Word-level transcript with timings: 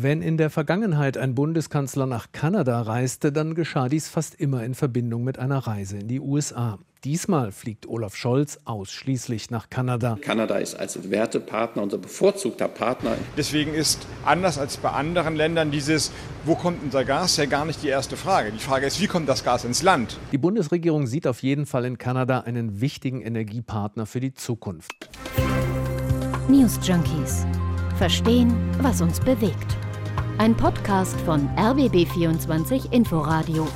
Wenn 0.00 0.22
in 0.22 0.36
der 0.36 0.48
Vergangenheit 0.48 1.18
ein 1.18 1.34
Bundeskanzler 1.34 2.06
nach 2.06 2.30
Kanada 2.30 2.82
reiste, 2.82 3.32
dann 3.32 3.56
geschah 3.56 3.88
dies 3.88 4.08
fast 4.08 4.36
immer 4.36 4.62
in 4.62 4.76
Verbindung 4.76 5.24
mit 5.24 5.40
einer 5.40 5.58
Reise 5.58 5.98
in 5.98 6.06
die 6.06 6.20
USA. 6.20 6.78
Diesmal 7.02 7.50
fliegt 7.50 7.88
Olaf 7.88 8.14
Scholz 8.14 8.60
ausschließlich 8.64 9.50
nach 9.50 9.70
Kanada. 9.70 10.16
Kanada 10.20 10.58
ist 10.58 10.76
als 10.76 11.10
Wertepartner 11.10 11.82
unser 11.82 11.98
bevorzugter 11.98 12.68
Partner. 12.68 13.16
Deswegen 13.36 13.74
ist 13.74 14.06
anders 14.24 14.56
als 14.56 14.76
bei 14.76 14.90
anderen 14.90 15.34
Ländern 15.34 15.72
dieses, 15.72 16.12
wo 16.44 16.54
kommt 16.54 16.80
unser 16.84 17.04
Gas, 17.04 17.36
ja 17.36 17.46
gar 17.46 17.64
nicht 17.64 17.82
die 17.82 17.88
erste 17.88 18.16
Frage. 18.16 18.52
Die 18.52 18.60
Frage 18.60 18.86
ist, 18.86 19.00
wie 19.00 19.08
kommt 19.08 19.28
das 19.28 19.42
Gas 19.42 19.64
ins 19.64 19.82
Land? 19.82 20.16
Die 20.30 20.38
Bundesregierung 20.38 21.08
sieht 21.08 21.26
auf 21.26 21.42
jeden 21.42 21.66
Fall 21.66 21.84
in 21.84 21.98
Kanada 21.98 22.42
einen 22.42 22.80
wichtigen 22.80 23.20
Energiepartner 23.20 24.06
für 24.06 24.20
die 24.20 24.32
Zukunft. 24.32 25.10
News 26.48 26.78
Junkies. 26.84 27.44
Verstehen, 27.96 28.54
was 28.80 29.00
uns 29.00 29.18
bewegt. 29.18 29.76
Ein 30.38 30.56
Podcast 30.56 31.20
von 31.22 31.48
RBB24 31.56 32.92
Inforadio. 32.92 33.66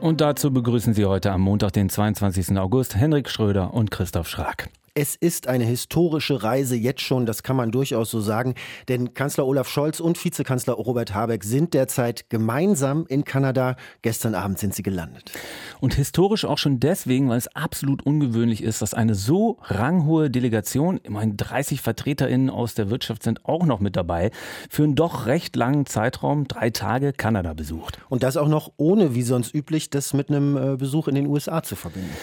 Und 0.00 0.22
dazu 0.22 0.50
begrüßen 0.50 0.94
Sie 0.94 1.04
heute 1.04 1.30
am 1.30 1.42
Montag, 1.42 1.74
den 1.74 1.90
22. 1.90 2.56
August, 2.56 2.96
Henrik 2.96 3.28
Schröder 3.28 3.74
und 3.74 3.90
Christoph 3.90 4.28
Schrag. 4.28 4.70
Es 4.98 5.14
ist 5.14 5.46
eine 5.46 5.64
historische 5.64 6.42
Reise 6.42 6.74
jetzt 6.74 7.02
schon, 7.02 7.26
das 7.26 7.42
kann 7.42 7.54
man 7.54 7.70
durchaus 7.70 8.10
so 8.10 8.18
sagen, 8.22 8.54
denn 8.88 9.12
Kanzler 9.12 9.46
Olaf 9.46 9.68
Scholz 9.68 10.00
und 10.00 10.24
Vizekanzler 10.24 10.72
Robert 10.72 11.12
Habeck 11.12 11.44
sind 11.44 11.74
derzeit 11.74 12.30
gemeinsam 12.30 13.04
in 13.06 13.26
Kanada. 13.26 13.76
Gestern 14.00 14.34
Abend 14.34 14.58
sind 14.58 14.74
sie 14.74 14.82
gelandet. 14.82 15.32
Und 15.80 15.92
historisch 15.92 16.46
auch 16.46 16.56
schon 16.56 16.80
deswegen, 16.80 17.28
weil 17.28 17.36
es 17.36 17.48
absolut 17.48 18.06
ungewöhnlich 18.06 18.62
ist, 18.62 18.80
dass 18.80 18.94
eine 18.94 19.14
so 19.14 19.58
ranghohe 19.64 20.30
Delegation, 20.30 20.96
immerhin 21.02 21.36
30 21.36 21.82
VertreterInnen 21.82 22.48
aus 22.48 22.72
der 22.72 22.88
Wirtschaft 22.88 23.22
sind 23.22 23.44
auch 23.44 23.66
noch 23.66 23.80
mit 23.80 23.96
dabei, 23.96 24.30
für 24.70 24.84
einen 24.84 24.94
doch 24.94 25.26
recht 25.26 25.56
langen 25.56 25.84
Zeitraum, 25.84 26.48
drei 26.48 26.70
Tage, 26.70 27.12
Kanada 27.12 27.52
besucht. 27.52 27.98
Und 28.08 28.22
das 28.22 28.38
auch 28.38 28.48
noch 28.48 28.72
ohne, 28.78 29.14
wie 29.14 29.24
sonst 29.24 29.54
üblich, 29.54 29.90
das 29.90 30.14
mit 30.14 30.30
einem 30.30 30.56
äh, 30.56 30.76
Besuch 30.78 31.06
in 31.06 31.16
den 31.16 31.26
USA 31.26 31.62
zu 31.62 31.76
verbinden. 31.76 32.16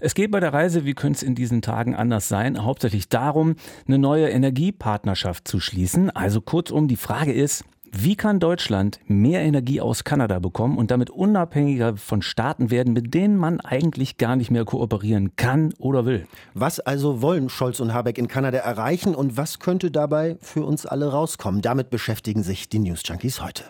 Es 0.00 0.14
geht 0.14 0.30
bei 0.30 0.40
der 0.40 0.54
Reise, 0.54 0.86
wie 0.86 0.94
könnte 0.94 1.18
es 1.18 1.22
in 1.22 1.34
diesen 1.34 1.60
Tagen 1.60 1.94
anders 1.94 2.28
sein, 2.28 2.64
hauptsächlich 2.64 3.10
darum, 3.10 3.56
eine 3.86 3.98
neue 3.98 4.28
Energiepartnerschaft 4.30 5.46
zu 5.46 5.60
schließen. 5.60 6.08
Also 6.10 6.40
kurzum, 6.40 6.88
die 6.88 6.96
Frage 6.96 7.32
ist, 7.32 7.64
wie 7.92 8.14
kann 8.14 8.38
Deutschland 8.38 9.00
mehr 9.06 9.42
Energie 9.42 9.80
aus 9.80 10.04
Kanada 10.04 10.38
bekommen 10.38 10.78
und 10.78 10.90
damit 10.90 11.10
unabhängiger 11.10 11.96
von 11.96 12.22
Staaten 12.22 12.70
werden, 12.70 12.92
mit 12.92 13.12
denen 13.12 13.36
man 13.36 13.60
eigentlich 13.60 14.16
gar 14.16 14.36
nicht 14.36 14.50
mehr 14.50 14.64
kooperieren 14.64 15.34
kann 15.36 15.74
oder 15.78 16.06
will? 16.06 16.26
Was 16.54 16.80
also 16.80 17.20
wollen 17.20 17.48
Scholz 17.48 17.80
und 17.80 17.92
Habeck 17.92 18.16
in 18.16 18.28
Kanada 18.28 18.58
erreichen 18.58 19.14
und 19.14 19.36
was 19.36 19.58
könnte 19.58 19.90
dabei 19.90 20.38
für 20.40 20.64
uns 20.64 20.86
alle 20.86 21.10
rauskommen? 21.10 21.62
Damit 21.62 21.90
beschäftigen 21.90 22.42
sich 22.42 22.68
die 22.68 22.78
News 22.78 23.02
Junkies 23.04 23.42
heute. 23.42 23.64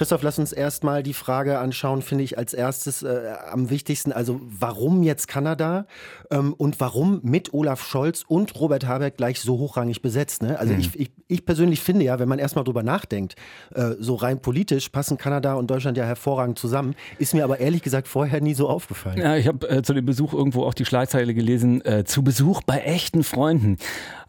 Christoph, 0.00 0.22
lass 0.22 0.38
uns 0.38 0.54
erstmal 0.54 1.02
die 1.02 1.12
Frage 1.12 1.58
anschauen, 1.58 2.00
finde 2.00 2.24
ich 2.24 2.38
als 2.38 2.54
erstes 2.54 3.02
äh, 3.02 3.34
am 3.52 3.68
wichtigsten. 3.68 4.12
Also 4.12 4.40
warum 4.42 5.02
jetzt 5.02 5.28
Kanada 5.28 5.84
ähm, 6.30 6.54
und 6.54 6.80
warum 6.80 7.20
mit 7.22 7.52
Olaf 7.52 7.86
Scholz 7.86 8.24
und 8.26 8.58
Robert 8.58 8.86
Habeck 8.86 9.18
gleich 9.18 9.40
so 9.40 9.58
hochrangig 9.58 10.00
besetzt? 10.00 10.42
Ne? 10.42 10.58
Also 10.58 10.72
mhm. 10.72 10.80
ich, 10.80 10.98
ich, 10.98 11.10
ich, 11.28 11.44
persönlich 11.44 11.80
finde 11.80 12.06
ja, 12.06 12.18
wenn 12.18 12.30
man 12.30 12.38
erstmal 12.38 12.64
drüber 12.64 12.82
nachdenkt, 12.82 13.34
äh, 13.74 13.90
so 13.98 14.14
rein 14.14 14.40
politisch 14.40 14.88
passen 14.88 15.18
Kanada 15.18 15.52
und 15.52 15.70
Deutschland 15.70 15.98
ja 15.98 16.04
hervorragend 16.04 16.58
zusammen. 16.58 16.94
Ist 17.18 17.34
mir 17.34 17.44
aber 17.44 17.60
ehrlich 17.60 17.82
gesagt 17.82 18.08
vorher 18.08 18.40
nie 18.40 18.54
so 18.54 18.70
aufgefallen. 18.70 19.18
Ja, 19.18 19.36
ich 19.36 19.48
habe 19.48 19.68
äh, 19.68 19.82
zu 19.82 19.92
dem 19.92 20.06
Besuch 20.06 20.32
irgendwo 20.32 20.64
auch 20.64 20.72
die 20.72 20.86
Schlagzeile 20.86 21.34
gelesen, 21.34 21.84
äh, 21.84 22.04
zu 22.04 22.24
Besuch 22.24 22.62
bei 22.62 22.78
echten 22.78 23.22
Freunden. 23.22 23.76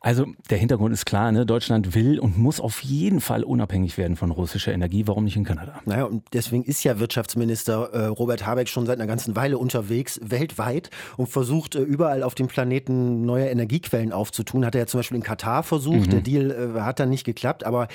Also 0.04 0.26
der 0.50 0.58
Hintergrund 0.58 0.94
ist 0.94 1.06
klar, 1.06 1.32
ne? 1.32 1.46
Deutschland 1.46 1.94
will 1.94 2.20
und 2.20 2.36
muss 2.36 2.60
auf 2.60 2.82
jeden 2.82 3.22
Fall 3.22 3.44
unabhängig 3.44 4.00
werden 4.00 4.18
von 4.18 4.32
russischer 4.32 4.74
Energie. 4.74 5.06
Warum 5.06 5.26
nicht 5.26 5.38
in 5.38 5.44
Kanada? 5.44 5.80
Naja, 5.86 6.06
und 6.06 6.24
deswegen 6.34 6.64
ist 6.64 6.84
ja 6.84 6.98
Wirtschaftsminister 6.98 7.94
äh, 7.94 8.06
Robert 8.08 8.44
Habeck 8.44 8.68
schon 8.68 8.88
seit 8.88 8.98
einer 8.98 9.06
ganzen 9.06 9.36
Weile 9.36 9.60
unterwegs, 9.60 10.20
weltweit, 10.24 10.90
und 11.18 11.28
versucht 11.28 11.76
äh, 11.76 11.82
überall 11.82 12.24
auf 12.24 12.34
dem 12.34 12.48
Planeten 12.48 13.26
neue 13.26 13.48
Energiequellen 13.50 14.12
aufzutun. 14.12 14.66
Hat 14.66 14.74
er 14.74 14.82
ja 14.82 14.88
zum 14.88 14.98
Beispiel 14.98 15.18
in 15.18 15.24
Katar 15.24 15.62
versucht. 15.62 16.08
Mhm. 16.08 16.10
Der 16.10 16.22
Deal 16.22 16.74
äh, 16.76 16.80
hat 16.82 17.00
dann 17.00 17.12
nicht 17.12 17.24
geklappt, 17.24 17.64
aber 17.64 17.88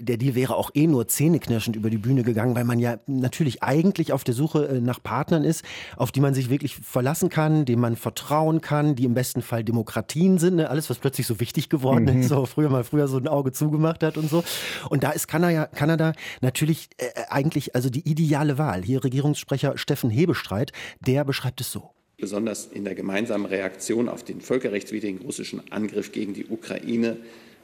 der 0.00 0.16
Deal 0.16 0.34
wäre 0.34 0.56
auch 0.56 0.70
eh 0.72 0.86
nur 0.86 1.06
zähneknirschend 1.06 1.76
über 1.76 1.90
die 1.90 1.98
Bühne 1.98 2.22
gegangen, 2.22 2.56
weil 2.56 2.64
man 2.64 2.78
ja 2.78 2.96
natürlich 3.06 3.62
eigentlich 3.62 4.14
auf 4.14 4.24
der 4.24 4.32
Suche 4.32 4.68
äh, 4.68 4.80
nach 4.80 5.02
Partnern 5.02 5.44
ist, 5.44 5.66
auf 5.98 6.12
die 6.12 6.20
man 6.20 6.32
sich 6.32 6.48
wirklich 6.48 6.76
verlassen 6.76 7.28
kann, 7.28 7.66
denen 7.66 7.82
man 7.82 7.96
vertrauen 7.96 8.62
kann, 8.62 8.94
die 8.94 9.04
im 9.04 9.12
besten 9.12 9.42
Fall 9.42 9.64
Demokratien 9.64 10.38
sind. 10.38 10.56
Ne? 10.56 10.70
Alles, 10.70 10.88
was 10.88 10.96
plötzlich 10.96 11.26
so 11.26 11.41
wichtig 11.42 11.68
geworden 11.68 12.04
mhm. 12.04 12.20
ist, 12.20 12.28
so 12.30 12.46
früher 12.46 12.70
mal 12.70 12.84
früher 12.84 13.08
so 13.08 13.18
ein 13.18 13.28
Auge 13.28 13.52
zugemacht 13.52 14.02
hat 14.02 14.16
und 14.16 14.30
so. 14.30 14.44
Und 14.88 15.02
da 15.02 15.10
ist 15.10 15.26
Kanada, 15.28 15.66
Kanada 15.66 16.12
natürlich 16.40 16.88
äh, 16.96 17.08
eigentlich 17.28 17.74
also 17.74 17.90
die 17.90 18.08
ideale 18.08 18.56
Wahl. 18.56 18.82
Hier 18.82 19.04
Regierungssprecher 19.04 19.76
Steffen 19.76 20.08
Hebestreit, 20.08 20.72
der 21.00 21.24
beschreibt 21.24 21.60
es 21.60 21.70
so 21.70 21.90
besonders 22.18 22.66
in 22.66 22.84
der 22.84 22.94
gemeinsamen 22.94 23.46
Reaktion 23.46 24.08
auf 24.08 24.22
den 24.22 24.40
völkerrechtswidrigen 24.40 25.22
russischen 25.22 25.60
Angriff 25.72 26.12
gegen 26.12 26.34
die 26.34 26.46
Ukraine 26.46 27.16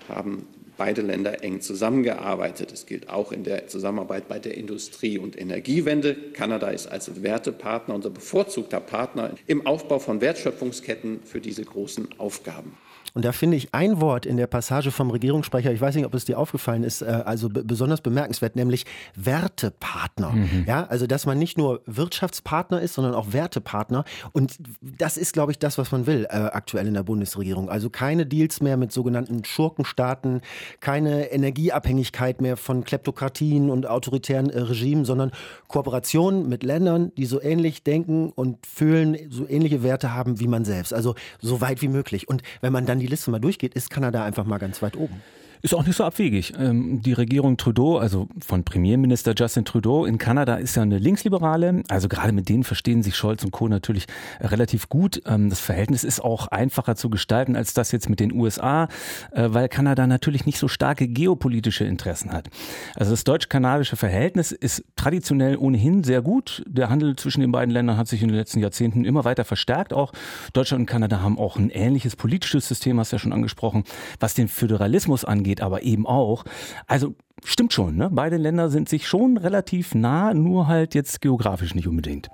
haben 0.08 0.48
beide 0.78 1.02
Länder 1.02 1.44
eng 1.44 1.60
zusammengearbeitet. 1.60 2.72
Es 2.72 2.86
gilt 2.86 3.10
auch 3.10 3.32
in 3.32 3.44
der 3.44 3.66
Zusammenarbeit 3.66 4.28
bei 4.28 4.38
der 4.38 4.56
Industrie- 4.56 5.18
und 5.18 5.38
Energiewende. 5.38 6.14
Kanada 6.32 6.70
ist 6.70 6.86
als 6.86 7.22
Wertepartner 7.22 7.94
unser 7.94 8.10
bevorzugter 8.10 8.80
Partner 8.80 9.34
im 9.46 9.66
Aufbau 9.66 9.98
von 9.98 10.20
Wertschöpfungsketten 10.20 11.20
für 11.24 11.40
diese 11.40 11.64
großen 11.64 12.08
Aufgaben. 12.18 12.78
Und 13.14 13.24
da 13.24 13.32
finde 13.32 13.56
ich 13.56 13.74
ein 13.74 14.00
Wort 14.00 14.26
in 14.26 14.36
der 14.36 14.46
Passage 14.46 14.90
vom 14.90 15.10
Regierungssprecher, 15.10 15.72
ich 15.72 15.80
weiß 15.80 15.94
nicht, 15.94 16.06
ob 16.06 16.14
es 16.14 16.24
dir 16.24 16.38
aufgefallen 16.38 16.84
ist, 16.84 17.02
äh, 17.02 17.06
also 17.24 17.48
besonders 17.48 18.00
bemerkenswert, 18.00 18.56
nämlich 18.56 18.84
Wertepartner. 19.14 20.30
Mhm. 20.30 20.64
Ja, 20.66 20.84
also 20.86 21.06
dass 21.06 21.26
man 21.26 21.38
nicht 21.38 21.58
nur 21.58 21.82
Wirtschaftspartner 21.86 22.80
ist, 22.80 22.94
sondern 22.94 23.14
auch 23.14 23.32
Wertepartner. 23.32 24.04
Und 24.32 24.58
das 24.80 25.16
ist, 25.16 25.32
glaube 25.32 25.52
ich, 25.52 25.58
das, 25.58 25.78
was 25.78 25.92
man 25.92 26.06
will 26.06 26.26
äh, 26.30 26.36
aktuell 26.36 26.86
in 26.86 26.94
der 26.94 27.02
Bundesregierung. 27.02 27.68
Also 27.68 27.90
keine 27.90 28.26
Deals 28.26 28.60
mehr 28.60 28.76
mit 28.76 28.92
sogenannten 28.92 29.44
Schurkenstaaten, 29.44 30.40
keine 30.80 31.30
Energieabhängigkeit 31.32 32.40
mehr 32.40 32.56
von 32.56 32.84
Kleptokratien 32.84 33.70
und 33.70 33.86
autoritären 33.86 34.50
äh, 34.50 34.60
Regimen, 34.60 35.04
sondern 35.04 35.30
Kooperation 35.68 36.48
mit 36.48 36.62
Ländern, 36.62 37.12
die 37.16 37.26
so 37.26 37.40
ähnlich 37.40 37.82
denken 37.82 38.30
und 38.34 38.64
fühlen, 38.66 39.16
so 39.30 39.48
ähnliche 39.48 39.82
Werte 39.82 40.14
haben 40.14 40.40
wie 40.40 40.48
man 40.48 40.64
selbst. 40.64 40.92
Also 40.92 41.14
so 41.40 41.60
weit 41.60 41.82
wie 41.82 41.88
möglich. 41.88 42.28
Und 42.28 42.42
wenn 42.60 42.72
man 42.72 42.86
dann 42.86 42.97
dann 42.98 43.00
die 43.00 43.06
Liste 43.06 43.30
mal 43.30 43.38
durchgeht, 43.38 43.74
ist 43.74 43.90
Kanada 43.90 44.24
einfach 44.24 44.44
mal 44.44 44.58
ganz 44.58 44.82
weit 44.82 44.96
oben. 44.96 45.22
Ist 45.60 45.74
auch 45.74 45.84
nicht 45.84 45.96
so 45.96 46.04
abwegig. 46.04 46.54
Ähm, 46.58 47.02
die 47.02 47.12
Regierung 47.12 47.56
Trudeau, 47.56 47.98
also 47.98 48.28
von 48.40 48.64
Premierminister 48.64 49.34
Justin 49.36 49.64
Trudeau 49.64 50.04
in 50.04 50.18
Kanada, 50.18 50.56
ist 50.56 50.76
ja 50.76 50.82
eine 50.82 50.98
Linksliberale. 50.98 51.82
Also 51.88 52.08
gerade 52.08 52.32
mit 52.32 52.48
denen 52.48 52.64
verstehen 52.64 53.02
sich 53.02 53.16
Scholz 53.16 53.44
und 53.44 53.50
Co. 53.50 53.68
natürlich 53.68 54.06
relativ 54.40 54.88
gut. 54.88 55.20
Ähm, 55.26 55.50
das 55.50 55.60
Verhältnis 55.60 56.04
ist 56.04 56.20
auch 56.20 56.46
einfacher 56.48 56.96
zu 56.96 57.10
gestalten 57.10 57.56
als 57.56 57.74
das 57.74 57.90
jetzt 57.92 58.08
mit 58.08 58.20
den 58.20 58.32
USA, 58.32 58.88
äh, 59.32 59.48
weil 59.48 59.68
Kanada 59.68 60.06
natürlich 60.06 60.46
nicht 60.46 60.58
so 60.58 60.68
starke 60.68 61.08
geopolitische 61.08 61.84
Interessen 61.84 62.32
hat. 62.32 62.48
Also 62.94 63.10
das 63.10 63.24
deutsch-kanadische 63.24 63.96
Verhältnis 63.96 64.52
ist 64.52 64.84
traditionell 64.96 65.56
ohnehin 65.56 66.04
sehr 66.04 66.22
gut. 66.22 66.62
Der 66.68 66.88
Handel 66.88 67.16
zwischen 67.16 67.40
den 67.40 67.50
beiden 67.50 67.72
Ländern 67.72 67.96
hat 67.96 68.06
sich 68.06 68.22
in 68.22 68.28
den 68.28 68.36
letzten 68.36 68.60
Jahrzehnten 68.60 69.04
immer 69.04 69.24
weiter 69.24 69.44
verstärkt. 69.44 69.92
Auch 69.92 70.12
Deutschland 70.52 70.82
und 70.82 70.86
Kanada 70.86 71.20
haben 71.20 71.38
auch 71.38 71.56
ein 71.56 71.70
ähnliches 71.70 72.14
politisches 72.14 72.68
System, 72.68 73.00
hast 73.00 73.12
du 73.12 73.16
ja 73.16 73.20
schon 73.20 73.32
angesprochen, 73.32 73.84
was 74.20 74.34
den 74.34 74.48
Föderalismus 74.48 75.24
angeht 75.24 75.47
angeht, 75.48 75.60
aber 75.62 75.82
eben 75.82 76.06
auch. 76.06 76.44
Also 76.86 77.14
stimmt 77.44 77.72
schon, 77.72 77.96
ne? 77.96 78.10
beide 78.12 78.36
Länder 78.36 78.68
sind 78.68 78.88
sich 78.88 79.06
schon 79.06 79.36
relativ 79.36 79.94
nah, 79.94 80.34
nur 80.34 80.66
halt 80.66 80.94
jetzt 80.94 81.20
geografisch 81.20 81.74
nicht 81.74 81.88
unbedingt. 81.88 82.28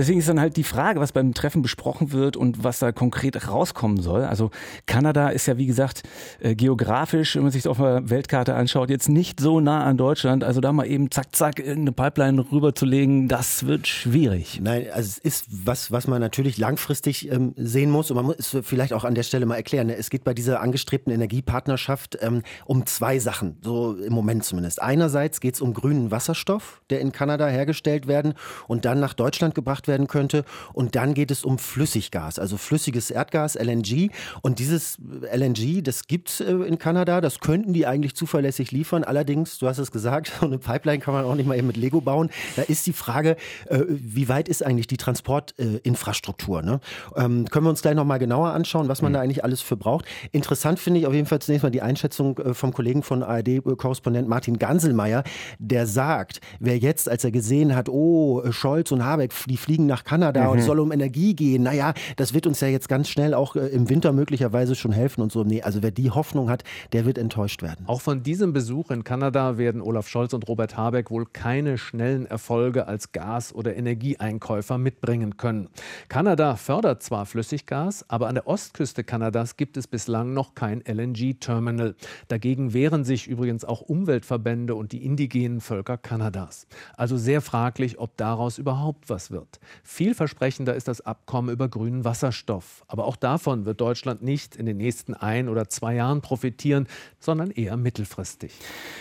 Deswegen 0.00 0.18
ist 0.18 0.30
dann 0.30 0.40
halt 0.40 0.56
die 0.56 0.64
Frage, 0.64 0.98
was 0.98 1.12
beim 1.12 1.34
Treffen 1.34 1.60
besprochen 1.60 2.10
wird 2.10 2.34
und 2.34 2.64
was 2.64 2.78
da 2.78 2.90
konkret 2.90 3.48
rauskommen 3.48 4.00
soll. 4.00 4.24
Also 4.24 4.50
Kanada 4.86 5.28
ist 5.28 5.44
ja, 5.44 5.58
wie 5.58 5.66
gesagt, 5.66 6.04
äh, 6.38 6.54
geografisch, 6.54 7.36
wenn 7.36 7.42
man 7.42 7.52
sich 7.52 7.64
das 7.64 7.70
auf 7.70 7.76
der 7.76 8.08
Weltkarte 8.08 8.54
anschaut, 8.54 8.88
jetzt 8.88 9.10
nicht 9.10 9.40
so 9.40 9.60
nah 9.60 9.84
an 9.84 9.98
Deutschland. 9.98 10.42
Also 10.42 10.62
da 10.62 10.72
mal 10.72 10.86
eben 10.86 11.10
zack, 11.10 11.36
zack, 11.36 11.58
irgendeine 11.58 11.92
Pipeline 11.92 12.42
rüberzulegen, 12.50 13.28
das 13.28 13.66
wird 13.66 13.88
schwierig. 13.88 14.58
Nein, 14.62 14.86
also 14.90 15.06
es 15.06 15.18
ist 15.18 15.46
was, 15.50 15.92
was 15.92 16.06
man 16.06 16.22
natürlich 16.22 16.56
langfristig 16.56 17.30
ähm, 17.30 17.52
sehen 17.58 17.90
muss 17.90 18.10
und 18.10 18.16
man 18.16 18.24
muss 18.24 18.36
es 18.38 18.56
vielleicht 18.66 18.94
auch 18.94 19.04
an 19.04 19.14
der 19.14 19.22
Stelle 19.22 19.44
mal 19.44 19.56
erklären. 19.56 19.88
Ne? 19.88 19.96
Es 19.96 20.08
geht 20.08 20.24
bei 20.24 20.32
dieser 20.32 20.62
angestrebten 20.62 21.12
Energiepartnerschaft 21.12 22.16
ähm, 22.22 22.40
um 22.64 22.86
zwei 22.86 23.18
Sachen, 23.18 23.58
so 23.62 23.96
im 23.96 24.14
Moment 24.14 24.44
zumindest. 24.44 24.80
Einerseits 24.80 25.40
geht 25.40 25.56
es 25.56 25.60
um 25.60 25.74
grünen 25.74 26.10
Wasserstoff, 26.10 26.80
der 26.88 27.00
in 27.00 27.12
Kanada 27.12 27.48
hergestellt 27.48 28.06
werden 28.06 28.32
und 28.66 28.86
dann 28.86 28.98
nach 28.98 29.12
Deutschland 29.12 29.54
gebracht 29.54 29.88
wird 29.88 29.89
werden 29.90 30.06
könnte. 30.06 30.44
Und 30.72 30.96
dann 30.96 31.12
geht 31.12 31.30
es 31.30 31.44
um 31.44 31.58
Flüssiggas, 31.58 32.38
also 32.38 32.56
flüssiges 32.56 33.10
Erdgas, 33.10 33.56
LNG. 33.56 34.10
Und 34.40 34.58
dieses 34.58 34.98
LNG, 35.34 35.82
das 35.82 36.06
gibt 36.06 36.30
es 36.30 36.40
äh, 36.40 36.52
in 36.52 36.78
Kanada, 36.78 37.20
das 37.20 37.40
könnten 37.40 37.74
die 37.74 37.86
eigentlich 37.86 38.14
zuverlässig 38.14 38.70
liefern. 38.70 39.04
Allerdings, 39.04 39.58
du 39.58 39.66
hast 39.66 39.78
es 39.78 39.90
gesagt, 39.90 40.32
so 40.40 40.46
eine 40.46 40.58
Pipeline 40.58 41.00
kann 41.00 41.12
man 41.12 41.24
auch 41.24 41.34
nicht 41.34 41.46
mal 41.46 41.58
eben 41.58 41.66
mit 41.66 41.76
Lego 41.76 42.00
bauen. 42.00 42.30
Da 42.56 42.62
ist 42.62 42.86
die 42.86 42.92
Frage, 42.92 43.36
äh, 43.66 43.80
wie 43.88 44.28
weit 44.28 44.48
ist 44.48 44.64
eigentlich 44.64 44.86
die 44.86 44.96
Transportinfrastruktur? 44.96 46.62
Ne? 46.62 46.80
Ähm, 47.16 47.46
können 47.50 47.66
wir 47.66 47.70
uns 47.70 47.82
gleich 47.82 47.94
nochmal 47.94 48.18
genauer 48.18 48.50
anschauen, 48.50 48.88
was 48.88 49.02
man 49.02 49.12
mhm. 49.12 49.14
da 49.14 49.20
eigentlich 49.20 49.44
alles 49.44 49.60
für 49.60 49.76
braucht. 49.76 50.04
Interessant 50.32 50.78
finde 50.78 51.00
ich 51.00 51.06
auf 51.06 51.14
jeden 51.14 51.26
Fall 51.26 51.40
zunächst 51.40 51.64
mal 51.64 51.70
die 51.70 51.82
Einschätzung 51.82 52.38
äh, 52.38 52.54
vom 52.54 52.72
Kollegen 52.72 53.02
von 53.02 53.22
ARD-Korrespondent 53.24 54.28
Martin 54.28 54.58
Ganselmeier, 54.58 55.24
der 55.58 55.86
sagt, 55.86 56.40
wer 56.60 56.78
jetzt, 56.78 57.08
als 57.08 57.24
er 57.24 57.32
gesehen 57.32 57.74
hat, 57.74 57.88
oh, 57.88 58.42
Scholz 58.52 58.92
und 58.92 59.04
Habeck, 59.04 59.32
die 59.48 59.56
fliegen 59.56 59.69
nach 59.78 60.04
Kanada 60.04 60.44
mhm. 60.44 60.50
und 60.50 60.62
soll 60.62 60.80
um 60.80 60.92
Energie 60.92 61.34
gehen, 61.34 61.62
naja, 61.62 61.94
das 62.16 62.34
wird 62.34 62.46
uns 62.46 62.60
ja 62.60 62.68
jetzt 62.68 62.88
ganz 62.88 63.08
schnell 63.08 63.34
auch 63.34 63.56
äh, 63.56 63.66
im 63.68 63.88
Winter 63.88 64.12
möglicherweise 64.12 64.74
schon 64.74 64.92
helfen 64.92 65.22
und 65.22 65.32
so. 65.32 65.44
Nee, 65.44 65.62
also 65.62 65.82
wer 65.82 65.90
die 65.90 66.10
Hoffnung 66.10 66.50
hat, 66.50 66.64
der 66.92 67.06
wird 67.06 67.18
enttäuscht 67.18 67.62
werden. 67.62 67.86
Auch 67.86 68.00
von 68.00 68.22
diesem 68.22 68.52
Besuch 68.52 68.90
in 68.90 69.04
Kanada 69.04 69.58
werden 69.58 69.80
Olaf 69.80 70.08
Scholz 70.08 70.32
und 70.32 70.48
Robert 70.48 70.76
Habeck 70.76 71.10
wohl 71.10 71.26
keine 71.26 71.78
schnellen 71.78 72.26
Erfolge 72.26 72.86
als 72.86 73.12
Gas- 73.12 73.54
oder 73.54 73.76
Energieeinkäufer 73.76 74.78
mitbringen 74.78 75.36
können. 75.36 75.68
Kanada 76.08 76.56
fördert 76.56 77.02
zwar 77.02 77.26
Flüssiggas, 77.26 78.04
aber 78.08 78.28
an 78.28 78.34
der 78.34 78.46
Ostküste 78.46 79.04
Kanadas 79.04 79.56
gibt 79.56 79.76
es 79.76 79.86
bislang 79.86 80.34
noch 80.34 80.54
kein 80.54 80.82
LNG-Terminal. 80.84 81.94
Dagegen 82.28 82.72
wehren 82.72 83.04
sich 83.04 83.28
übrigens 83.28 83.64
auch 83.64 83.80
Umweltverbände 83.80 84.74
und 84.74 84.92
die 84.92 85.04
indigenen 85.04 85.60
Völker 85.60 85.96
Kanadas. 85.96 86.66
Also 86.96 87.16
sehr 87.16 87.40
fraglich, 87.40 87.98
ob 87.98 88.16
daraus 88.16 88.58
überhaupt 88.58 89.08
was 89.08 89.30
wird. 89.30 89.59
Vielversprechender 89.82 90.74
ist 90.74 90.88
das 90.88 91.00
Abkommen 91.00 91.50
über 91.50 91.68
grünen 91.68 92.04
Wasserstoff. 92.04 92.84
Aber 92.88 93.04
auch 93.04 93.16
davon 93.16 93.64
wird 93.64 93.80
Deutschland 93.80 94.22
nicht 94.22 94.56
in 94.56 94.66
den 94.66 94.76
nächsten 94.76 95.14
ein 95.14 95.48
oder 95.48 95.68
zwei 95.68 95.94
Jahren 95.94 96.20
profitieren, 96.20 96.86
sondern 97.18 97.50
eher 97.50 97.76
mittelfristig. 97.76 98.52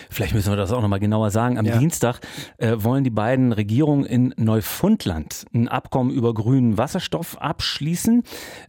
Vielleicht 0.10 0.34
müssen 0.34 0.52
wir 0.52 0.58
das 0.58 0.72
auch 0.72 0.82
noch 0.82 0.88
mal 0.88 1.00
genauer 1.00 1.32
sagen. 1.32 1.58
Am 1.58 1.66
ja. 1.66 1.78
Dienstag 1.78 2.20
äh, 2.58 2.76
wollen 2.78 3.04
die 3.04 3.10
beiden 3.10 3.52
Regierungen 3.52 4.06
in 4.06 4.34
Neufundland 4.38 5.46
ein 5.54 5.68
Abkommen 5.68 6.12
über 6.12 6.34
grünen 6.34 6.78
Wasserstoff 6.78 7.38
abschließen. 7.38 8.24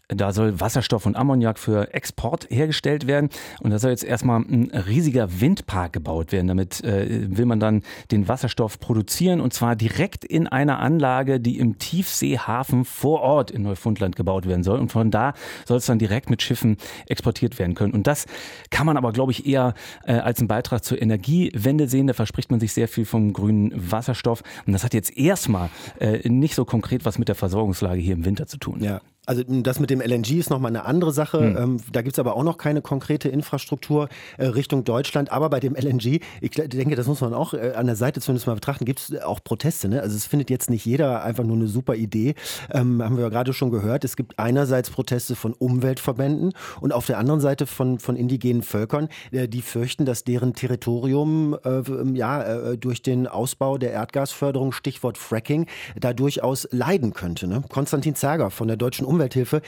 Da 0.09 0.33
soll 0.33 0.61
Wasserstoff 0.61 1.07
und 1.07 1.17
Ammoniak 1.17 1.59
für 1.59 1.95
Export 1.95 2.47
hergestellt 2.51 3.07
werden. 3.07 3.31
Und 3.61 3.71
da 3.71 3.79
soll 3.79 3.91
jetzt 3.91 4.05
erstmal 4.05 4.41
ein 4.41 4.71
riesiger 4.71 5.41
Windpark 5.41 5.93
gebaut 5.93 6.33
werden. 6.33 6.49
Damit 6.49 6.83
äh, 6.85 7.37
will 7.37 7.47
man 7.47 7.61
dann 7.61 7.83
den 8.11 8.29
Wasserstoff 8.29 8.79
produzieren 8.81 9.41
und 9.41 9.53
zwar 9.53 9.77
direkt 9.77 10.25
in 10.25 10.47
einer 10.47 10.79
Anlage, 10.79 11.41
die 11.41 11.59
im 11.59 11.79
Tiefseehafen 11.81 12.85
vor 12.85 13.21
Ort 13.23 13.51
in 13.51 13.63
Neufundland 13.63 14.15
gebaut 14.15 14.47
werden 14.47 14.63
soll. 14.63 14.79
Und 14.79 14.93
von 14.93 15.11
da 15.11 15.35
soll 15.67 15.79
es 15.79 15.87
dann 15.87 15.99
direkt 15.99 16.31
mit 16.31 16.43
Schiffen 16.43 16.77
exportiert 17.07 17.59
werden 17.59 17.75
können. 17.75 17.93
Und 17.93 18.07
das 18.07 18.27
kann 18.71 18.87
man 18.87 18.97
aber, 18.97 19.13
glaube 19.13 19.33
ich, 19.33 19.47
eher 19.47 19.75
äh, 20.05 20.13
als 20.13 20.39
einen 20.39 20.47
Beitrag 20.49 20.85
zur 20.85 21.03
Energiewende 21.03 21.89
sehen. 21.89 22.07
Da 22.07 22.13
verspricht 22.13 22.53
man 22.53 22.61
sich 22.61 22.73
sehr 22.73 22.87
viel 22.87 23.05
vom 23.05 23.33
grünen 23.33 23.73
Wasserstoff. 23.75 24.43
Und 24.67 24.73
das 24.73 24.85
hat 24.85 24.95
jetzt 24.95 25.17
erstmal 25.17 25.71
äh, 25.99 26.29
nicht 26.29 26.55
so 26.55 26.65
konkret 26.65 27.05
was 27.05 27.19
mit 27.19 27.27
der 27.27 27.35
Versorgungslage 27.35 28.01
hier 28.01 28.15
im 28.15 28.25
Winter 28.25 28.47
zu 28.47 28.59
tun. 28.59 28.81
Ja, 28.81 29.01
also 29.31 29.45
das 29.47 29.79
mit 29.79 29.91
dem 29.91 30.01
LNG 30.01 30.41
ist 30.41 30.51
nochmal 30.51 30.73
eine 30.73 30.85
andere 30.87 31.13
Sache. 31.13 31.39
Hm. 31.39 31.57
Ähm, 31.57 31.81
da 31.93 32.03
gibt 32.03 32.15
es 32.15 32.19
aber 32.19 32.35
auch 32.35 32.43
noch 32.43 32.59
keine 32.59 32.83
konkrete 32.83 33.29
Infrastruktur 33.29 34.09
äh, 34.39 34.47
Richtung 34.47 34.83
Deutschland. 34.83 35.31
Aber 35.31 35.49
bei 35.51 35.61
dem 35.61 35.77
LNG, 35.77 36.19
ich 36.41 36.51
denke, 36.51 36.97
das 36.97 37.07
muss 37.07 37.21
man 37.21 37.33
auch 37.33 37.55
äh, 37.55 37.75
an 37.77 37.87
der 37.87 37.95
Seite 37.95 38.21
zumindest 38.21 38.49
mal 38.49 38.55
betrachten, 38.55 38.85
gibt 38.85 38.99
es 38.99 39.23
auch 39.23 39.39
Proteste. 39.45 39.89
Ne? 39.89 40.03
Also 40.03 40.17
es 40.17 40.27
findet 40.27 40.51
jetzt 40.51 40.69
nicht 40.69 40.85
jeder 40.85 41.23
einfach 41.23 41.45
nur 41.45 41.55
eine 41.55 41.69
super 41.69 41.95
Idee. 41.95 42.35
Ähm, 42.73 43.01
haben 43.05 43.19
wir 43.19 43.23
ja 43.23 43.29
gerade 43.29 43.53
schon 43.53 43.71
gehört. 43.71 44.05
Es 44.05 44.17
gibt 44.17 44.37
einerseits 44.37 44.91
Proteste 44.91 45.37
von 45.37 45.53
Umweltverbänden 45.53 46.53
und 46.81 46.93
auf 46.93 47.07
der 47.07 47.19
anderen 47.19 47.41
Seite 47.41 47.67
von, 47.67 48.01
von 48.01 48.17
indigenen 48.17 48.63
Völkern, 48.63 49.09
äh, 49.31 49.47
die 49.47 49.63
fürchten, 49.63 50.07
dass 50.07 50.25
deren 50.25 50.55
Territorium 50.55 51.57
äh, 51.65 51.83
ja, 52.15 52.43
äh, 52.43 52.79
durch 52.79 53.01
den 53.03 53.29
Ausbau 53.29 53.79
der 53.79 53.93
Erdgasförderung, 53.93 54.73
Stichwort 54.73 55.19
Fracking, 55.19 55.67
da 56.01 56.15
durchaus 56.15 56.67
leiden 56.73 57.13
könnte. 57.13 57.47
Ne? 57.47 57.63
Konstantin 57.69 58.17
Zerger 58.17 58.51
von 58.51 58.67
der 58.67 58.77
Deutschen 58.77 59.07
Umwelt 59.07 59.20
Umwelthilfe 59.21 59.61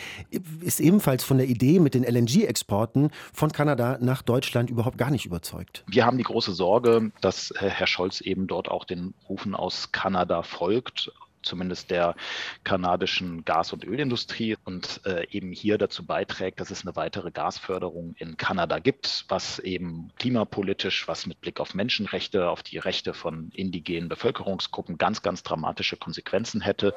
ist 0.62 0.80
ebenfalls 0.80 1.24
von 1.24 1.36
der 1.36 1.46
Idee 1.46 1.78
mit 1.78 1.92
den 1.92 2.04
LNG-Exporten 2.04 3.10
von 3.34 3.52
Kanada 3.52 3.98
nach 4.00 4.22
Deutschland 4.22 4.70
überhaupt 4.70 4.96
gar 4.96 5.10
nicht 5.10 5.26
überzeugt. 5.26 5.84
Wir 5.86 6.06
haben 6.06 6.16
die 6.16 6.24
große 6.24 6.52
Sorge, 6.52 7.12
dass 7.20 7.52
Herr 7.58 7.86
Scholz 7.86 8.22
eben 8.22 8.46
dort 8.46 8.70
auch 8.70 8.84
den 8.84 9.12
Rufen 9.28 9.54
aus 9.54 9.92
Kanada 9.92 10.42
folgt 10.42 11.12
zumindest 11.44 11.90
der 11.90 12.14
kanadischen 12.62 13.44
Gas- 13.44 13.72
und 13.72 13.84
Ölindustrie 13.84 14.56
und 14.64 15.00
äh, 15.04 15.26
eben 15.32 15.50
hier 15.50 15.76
dazu 15.76 16.06
beiträgt, 16.06 16.60
dass 16.60 16.70
es 16.70 16.86
eine 16.86 16.94
weitere 16.94 17.32
Gasförderung 17.32 18.14
in 18.16 18.36
Kanada 18.36 18.78
gibt, 18.78 19.24
was 19.26 19.58
eben 19.58 20.12
klimapolitisch, 20.20 21.08
was 21.08 21.26
mit 21.26 21.40
Blick 21.40 21.58
auf 21.58 21.74
Menschenrechte, 21.74 22.48
auf 22.48 22.62
die 22.62 22.78
Rechte 22.78 23.12
von 23.12 23.50
indigenen 23.50 24.08
Bevölkerungsgruppen 24.08 24.98
ganz, 24.98 25.22
ganz 25.22 25.42
dramatische 25.42 25.96
Konsequenzen 25.96 26.60
hätte. 26.60 26.94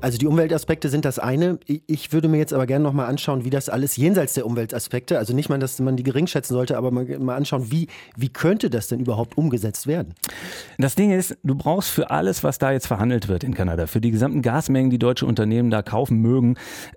Also 0.00 0.16
die 0.16 0.28
Umweltaspekte 0.28 0.88
sind 0.90 1.04
das 1.04 1.18
eine. 1.18 1.58
Ich 1.66 2.12
würde 2.12 2.28
mir 2.28 2.38
jetzt 2.38 2.54
aber 2.54 2.66
gerne 2.66 2.84
nochmal 2.84 3.06
anschauen, 3.06 3.44
wie 3.44 3.50
das 3.50 3.68
alles 3.68 3.96
jenseits 3.96 4.34
der 4.34 4.46
Umweltaspekte, 4.46 5.18
also 5.18 5.34
nicht 5.34 5.48
mal, 5.48 5.58
dass 5.58 5.80
man 5.80 5.96
die 5.96 6.04
gering 6.04 6.28
schätzen 6.28 6.54
sollte, 6.54 6.76
aber 6.76 6.92
mal, 6.92 7.34
anschauen, 7.34 7.72
wie, 7.72 7.88
wie 8.16 8.28
könnte 8.28 8.70
das 8.70 8.86
denn 8.86 9.00
überhaupt 9.00 9.36
umgesetzt 9.36 9.88
werden? 9.88 10.14
Das 10.78 10.94
Ding 10.94 11.10
ist, 11.10 11.36
du 11.42 11.56
brauchst 11.56 11.90
für 11.90 12.10
alles, 12.10 12.44
was 12.44 12.58
da 12.58 12.70
jetzt 12.70 12.86
verhandelt 12.86 13.26
wird 13.26 13.42
in 13.42 13.54
Kanada, 13.54 13.88
für 13.88 14.00
die 14.00 14.12
gesamten 14.12 14.40
Gasmengen, 14.40 14.90
die 14.90 15.00
deutsche 15.00 15.26
Unternehmen 15.26 15.70
da 15.70 15.82
kaufen 15.82 16.20
mögen, 16.20 16.54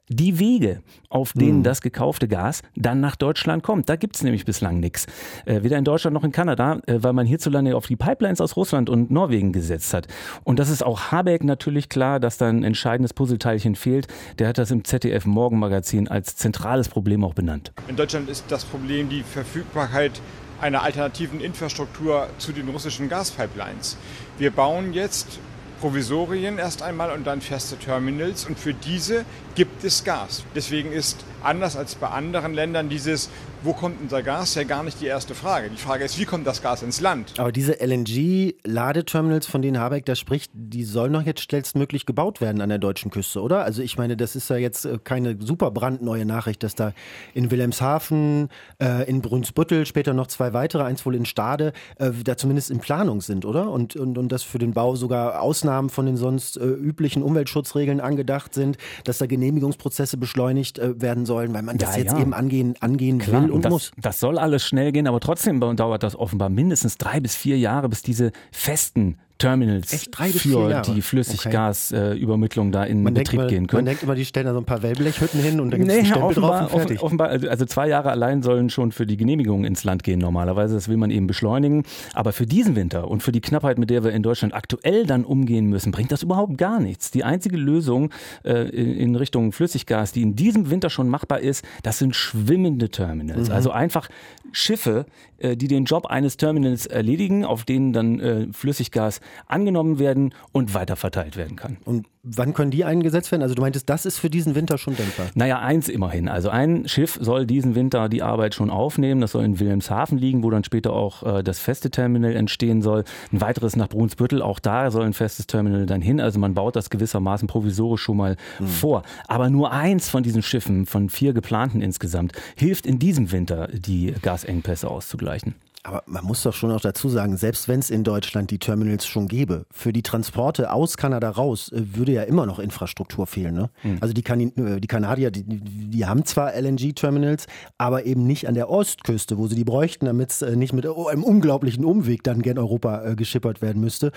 die 0.07 0.37
Wege, 0.37 0.83
auf 1.09 1.33
denen 1.33 1.57
hm. 1.57 1.63
das 1.63 1.81
gekaufte 1.81 2.27
Gas 2.27 2.61
dann 2.75 2.99
nach 2.99 3.15
Deutschland 3.15 3.63
kommt. 3.63 3.89
Da 3.89 3.95
gibt 3.95 4.15
es 4.15 4.23
nämlich 4.23 4.45
bislang 4.45 4.79
nichts. 4.79 5.07
Äh, 5.45 5.63
weder 5.63 5.79
in 5.79 5.85
Deutschland 5.85 6.13
noch 6.13 6.23
in 6.23 6.31
Kanada, 6.31 6.79
äh, 6.85 6.99
weil 7.01 7.13
man 7.13 7.25
hierzulande 7.25 7.75
auf 7.75 7.87
die 7.87 7.95
Pipelines 7.95 8.41
aus 8.41 8.55
Russland 8.55 8.91
und 8.91 9.09
Norwegen 9.09 9.53
gesetzt 9.53 9.95
hat. 9.95 10.07
Und 10.43 10.59
das 10.59 10.69
ist 10.69 10.83
auch 10.83 11.11
Habeck 11.11 11.43
natürlich 11.43 11.89
klar, 11.89 12.19
dass 12.19 12.37
dann 12.37 12.63
entscheidend 12.63 12.90
entscheidendes 12.91 13.13
Puzzleteilchen 13.13 13.75
fehlt. 13.75 14.07
Der 14.37 14.49
hat 14.49 14.57
das 14.57 14.69
im 14.69 14.83
ZDF 14.83 15.25
Morgenmagazin 15.25 16.09
als 16.09 16.35
zentrales 16.35 16.89
Problem 16.89 17.23
auch 17.23 17.33
benannt. 17.33 17.71
In 17.87 17.95
Deutschland 17.95 18.29
ist 18.29 18.45
das 18.49 18.65
Problem 18.65 19.07
die 19.07 19.23
Verfügbarkeit 19.23 20.11
einer 20.59 20.83
alternativen 20.83 21.39
Infrastruktur 21.39 22.27
zu 22.37 22.51
den 22.51 22.67
russischen 22.67 23.07
Gaspipelines. 23.07 23.97
Wir 24.37 24.51
bauen 24.51 24.93
jetzt 24.93 25.39
Provisorien 25.79 26.59
erst 26.59 26.83
einmal 26.83 27.11
und 27.11 27.25
dann 27.25 27.41
feste 27.41 27.77
Terminals 27.77 28.45
und 28.45 28.59
für 28.59 28.73
diese 28.73 29.25
gibt 29.55 29.83
es 29.83 30.03
Gas. 30.03 30.43
Deswegen 30.53 30.91
ist 30.91 31.23
anders 31.41 31.75
als 31.75 31.95
bei 31.95 32.07
anderen 32.09 32.53
Ländern 32.53 32.89
dieses 32.89 33.29
wo 33.63 33.73
kommt 33.73 34.01
unser 34.01 34.23
Gas, 34.23 34.55
ja 34.55 34.63
gar 34.63 34.83
nicht 34.83 34.99
die 35.01 35.05
erste 35.05 35.35
Frage. 35.35 35.69
Die 35.69 35.77
Frage 35.77 36.03
ist, 36.03 36.17
wie 36.17 36.25
kommt 36.25 36.47
das 36.47 36.61
Gas 36.61 36.81
ins 36.81 36.99
Land? 36.99 37.33
Aber 37.37 37.51
diese 37.51 37.79
LNG-Ladeterminals, 37.79 39.45
von 39.45 39.61
denen 39.61 39.79
Habeck 39.79 40.05
da 40.05 40.15
spricht, 40.15 40.51
die 40.53 40.83
sollen 40.83 41.13
doch 41.13 41.21
jetzt 41.21 41.41
schnellstmöglich 41.41 42.05
gebaut 42.05 42.41
werden 42.41 42.61
an 42.61 42.69
der 42.69 42.79
deutschen 42.79 43.11
Küste, 43.11 43.41
oder? 43.41 43.63
Also 43.63 43.83
ich 43.83 43.97
meine, 43.97 44.17
das 44.17 44.35
ist 44.35 44.49
ja 44.49 44.57
jetzt 44.57 44.85
äh, 44.85 44.97
keine 45.03 45.37
super 45.39 45.69
brandneue 45.69 46.25
Nachricht, 46.25 46.63
dass 46.63 46.73
da 46.73 46.93
in 47.33 47.51
Wilhelmshaven, 47.51 48.49
äh, 48.81 49.07
in 49.07 49.21
Brunsbüttel, 49.21 49.85
später 49.85 50.13
noch 50.13 50.27
zwei 50.27 50.53
weitere, 50.53 50.83
eins 50.83 51.05
wohl 51.05 51.15
in 51.15 51.25
Stade, 51.25 51.73
äh, 51.97 52.11
da 52.23 52.37
zumindest 52.37 52.71
in 52.71 52.79
Planung 52.79 53.21
sind, 53.21 53.45
oder? 53.45 53.69
Und, 53.69 53.95
und, 53.95 54.17
und 54.17 54.31
dass 54.31 54.41
für 54.41 54.59
den 54.59 54.73
Bau 54.73 54.95
sogar 54.95 55.41
Ausnahmen 55.41 55.89
von 55.89 56.07
den 56.07 56.17
sonst 56.17 56.57
äh, 56.57 56.65
üblichen 56.65 57.21
Umweltschutzregeln 57.21 57.99
angedacht 57.99 58.55
sind, 58.55 58.77
dass 59.03 59.19
da 59.19 59.27
Genehmigungsprozesse 59.27 60.17
beschleunigt 60.17 60.79
äh, 60.79 60.99
werden 60.99 61.25
sollen, 61.27 61.53
weil 61.53 61.61
man 61.61 61.77
das 61.77 61.95
ja, 61.95 62.03
jetzt 62.03 62.13
ja. 62.13 62.19
eben 62.21 62.33
angehen, 62.33 62.73
angehen 62.79 63.19
Klar. 63.19 63.43
will 63.43 63.50
und 63.51 63.65
das, 63.65 63.71
muss. 63.71 63.91
Das 63.97 64.19
soll 64.19 64.37
alles 64.37 64.63
schnell 64.63 64.91
gehen, 64.91 65.07
aber 65.07 65.19
trotzdem 65.19 65.59
dauert 65.59 66.03
das 66.03 66.15
offenbar 66.15 66.49
mindestens 66.49 66.97
drei 66.97 67.19
bis 67.19 67.35
vier 67.35 67.57
Jahre, 67.57 67.89
bis 67.89 68.01
diese 68.01 68.31
festen 68.51 69.17
Terminals 69.41 69.93
Echt, 69.93 70.17
drei 70.17 70.31
bis 70.31 70.41
für 70.43 70.81
die 70.93 71.01
Flüssiggasübermittlung 71.01 72.67
okay. 72.67 72.73
da 72.73 72.83
in 72.83 73.03
man 73.03 73.13
Betrieb 73.13 73.39
immer, 73.39 73.49
gehen 73.49 73.67
können. 73.67 73.79
Man 73.79 73.85
denkt 73.85 74.03
immer, 74.03 74.15
die 74.15 74.25
stellen 74.25 74.45
da 74.45 74.53
so 74.53 74.59
ein 74.59 74.65
paar 74.65 74.83
Wellblechhütten 74.83 75.41
hin 75.41 75.59
und 75.59 75.71
dann 75.71 75.79
gibt 75.79 75.91
es 75.91 75.97
nee, 75.97 76.05
Stempel 76.05 76.23
offenbar, 76.23 76.61
drauf 76.61 76.73
und 76.73 76.79
fertig. 76.79 77.01
Offenbar, 77.01 77.29
also, 77.29 77.49
also 77.49 77.65
zwei 77.65 77.87
Jahre 77.87 78.11
allein 78.11 78.43
sollen 78.43 78.69
schon 78.69 78.91
für 78.91 79.05
die 79.05 79.17
Genehmigung 79.17 79.65
ins 79.65 79.83
Land 79.83 80.03
gehen 80.03 80.19
normalerweise. 80.19 80.75
Das 80.75 80.87
will 80.87 80.97
man 80.97 81.09
eben 81.11 81.27
beschleunigen. 81.27 81.83
Aber 82.13 82.33
für 82.33 82.45
diesen 82.45 82.75
Winter 82.75 83.09
und 83.09 83.23
für 83.23 83.31
die 83.31 83.41
Knappheit, 83.41 83.77
mit 83.77 83.89
der 83.89 84.03
wir 84.03 84.11
in 84.11 84.23
Deutschland 84.23 84.53
aktuell 84.53 85.05
dann 85.05 85.25
umgehen 85.25 85.65
müssen, 85.65 85.91
bringt 85.91 86.11
das 86.11 86.23
überhaupt 86.23 86.57
gar 86.57 86.79
nichts. 86.79 87.11
Die 87.11 87.23
einzige 87.23 87.57
Lösung 87.57 88.11
äh, 88.43 88.69
in 88.69 89.15
Richtung 89.15 89.51
Flüssiggas, 89.51 90.11
die 90.11 90.21
in 90.21 90.35
diesem 90.35 90.69
Winter 90.69 90.89
schon 90.89 91.09
machbar 91.09 91.39
ist, 91.39 91.65
das 91.83 91.97
sind 91.97 92.15
schwimmende 92.15 92.89
Terminals. 92.89 93.49
Mhm. 93.49 93.55
Also 93.55 93.71
einfach 93.71 94.09
Schiffe, 94.51 95.05
äh, 95.37 95.57
die 95.57 95.67
den 95.67 95.85
Job 95.85 96.05
eines 96.05 96.37
Terminals 96.37 96.85
erledigen, 96.85 97.45
auf 97.45 97.63
denen 97.63 97.93
dann 97.93 98.19
äh, 98.19 98.47
Flüssiggas 98.51 99.21
angenommen 99.47 99.99
werden 99.99 100.33
und 100.51 100.73
weiterverteilt 100.73 101.37
werden 101.37 101.55
kann. 101.55 101.77
Und 101.85 102.07
wann 102.23 102.53
können 102.53 102.71
die 102.71 102.85
eingesetzt 102.85 103.31
werden? 103.31 103.41
Also 103.41 103.55
du 103.55 103.61
meintest, 103.61 103.89
das 103.89 104.05
ist 104.05 104.19
für 104.19 104.29
diesen 104.29 104.55
Winter 104.55 104.77
schon 104.77 104.95
denkbar? 104.95 105.27
Naja, 105.33 105.59
eins 105.59 105.89
immerhin. 105.89 106.29
Also 106.29 106.49
ein 106.49 106.87
Schiff 106.87 107.17
soll 107.19 107.45
diesen 107.45 107.75
Winter 107.75 108.09
die 108.09 108.21
Arbeit 108.21 108.53
schon 108.53 108.69
aufnehmen. 108.69 109.21
Das 109.21 109.31
soll 109.31 109.43
in 109.43 109.59
Wilhelmshaven 109.59 110.17
liegen, 110.17 110.43
wo 110.43 110.49
dann 110.49 110.63
später 110.63 110.93
auch 110.93 111.23
äh, 111.39 111.43
das 111.43 111.59
feste 111.59 111.89
Terminal 111.89 112.35
entstehen 112.35 112.81
soll. 112.81 113.03
Ein 113.31 113.41
weiteres 113.41 113.75
nach 113.75 113.89
Brunsbüttel. 113.89 114.41
Auch 114.41 114.59
da 114.59 114.91
soll 114.91 115.05
ein 115.05 115.13
festes 115.13 115.47
Terminal 115.47 115.85
dann 115.85 116.01
hin. 116.01 116.19
Also 116.19 116.39
man 116.39 116.53
baut 116.53 116.75
das 116.75 116.89
gewissermaßen 116.89 117.47
provisorisch 117.47 118.01
schon 118.01 118.17
mal 118.17 118.37
mhm. 118.59 118.67
vor. 118.67 119.03
Aber 119.27 119.49
nur 119.49 119.71
eins 119.71 120.09
von 120.09 120.23
diesen 120.23 120.43
Schiffen, 120.43 120.85
von 120.85 121.09
vier 121.09 121.33
geplanten 121.33 121.81
insgesamt, 121.81 122.33
hilft 122.55 122.85
in 122.85 122.99
diesem 122.99 123.31
Winter, 123.31 123.67
die 123.67 124.13
Gasengpässe 124.21 124.89
auszugleichen. 124.89 125.55
Aber 125.83 126.03
man 126.05 126.23
muss 126.23 126.43
doch 126.43 126.53
schon 126.53 126.71
auch 126.71 126.81
dazu 126.81 127.09
sagen, 127.09 127.37
selbst 127.37 127.67
wenn 127.67 127.79
es 127.79 127.89
in 127.89 128.03
Deutschland 128.03 128.51
die 128.51 128.59
Terminals 128.59 129.07
schon 129.07 129.27
gäbe, 129.27 129.65
für 129.71 129.91
die 129.91 130.03
Transporte 130.03 130.71
aus 130.71 130.95
Kanada 130.95 131.29
raus 131.29 131.71
äh, 131.71 131.95
würde 131.95 132.11
ja 132.11 132.23
immer 132.23 132.45
noch 132.45 132.59
Infrastruktur 132.59 133.25
fehlen. 133.25 133.55
Ne? 133.55 133.69
Mhm. 133.83 133.97
Also 133.99 134.13
die, 134.13 134.21
kan 134.21 134.39
äh, 134.39 134.79
die 134.79 134.87
Kanadier, 134.87 135.31
die, 135.31 135.43
die, 135.43 136.05
haben 136.05 136.25
zwar 136.25 136.53
LNG-Terminals, 136.53 137.47
aber 137.77 138.05
eben 138.05 138.25
nicht 138.25 138.47
an 138.47 138.53
der 138.53 138.69
Ostküste, 138.69 139.37
wo 139.37 139.47
sie 139.47 139.55
die 139.55 139.63
bräuchten, 139.63 140.05
damit 140.05 140.31
es 140.31 140.41
äh, 140.41 140.55
nicht 140.55 140.73
mit 140.73 140.85
oh, 140.85 141.07
einem 141.07 141.23
unglaublichen 141.23 141.83
Umweg 141.83 142.23
dann 142.23 142.41
gen 142.41 142.59
Europa 142.59 143.03
äh, 143.03 143.15
geschippert 143.15 143.61
werden 143.61 143.81
müsste. 143.81 144.11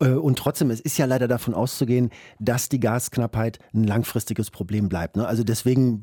Äh, 0.00 0.10
und 0.10 0.38
trotzdem, 0.38 0.70
es 0.70 0.80
ist 0.80 0.98
ja 0.98 1.06
leider 1.06 1.26
davon 1.26 1.54
auszugehen, 1.54 2.10
dass 2.38 2.68
die 2.68 2.80
Gasknappheit 2.80 3.58
ein 3.74 3.84
langfristiges 3.84 4.50
Problem 4.50 4.88
bleibt. 4.88 5.16
Ne? 5.16 5.26
Also 5.26 5.42
deswegen 5.42 6.00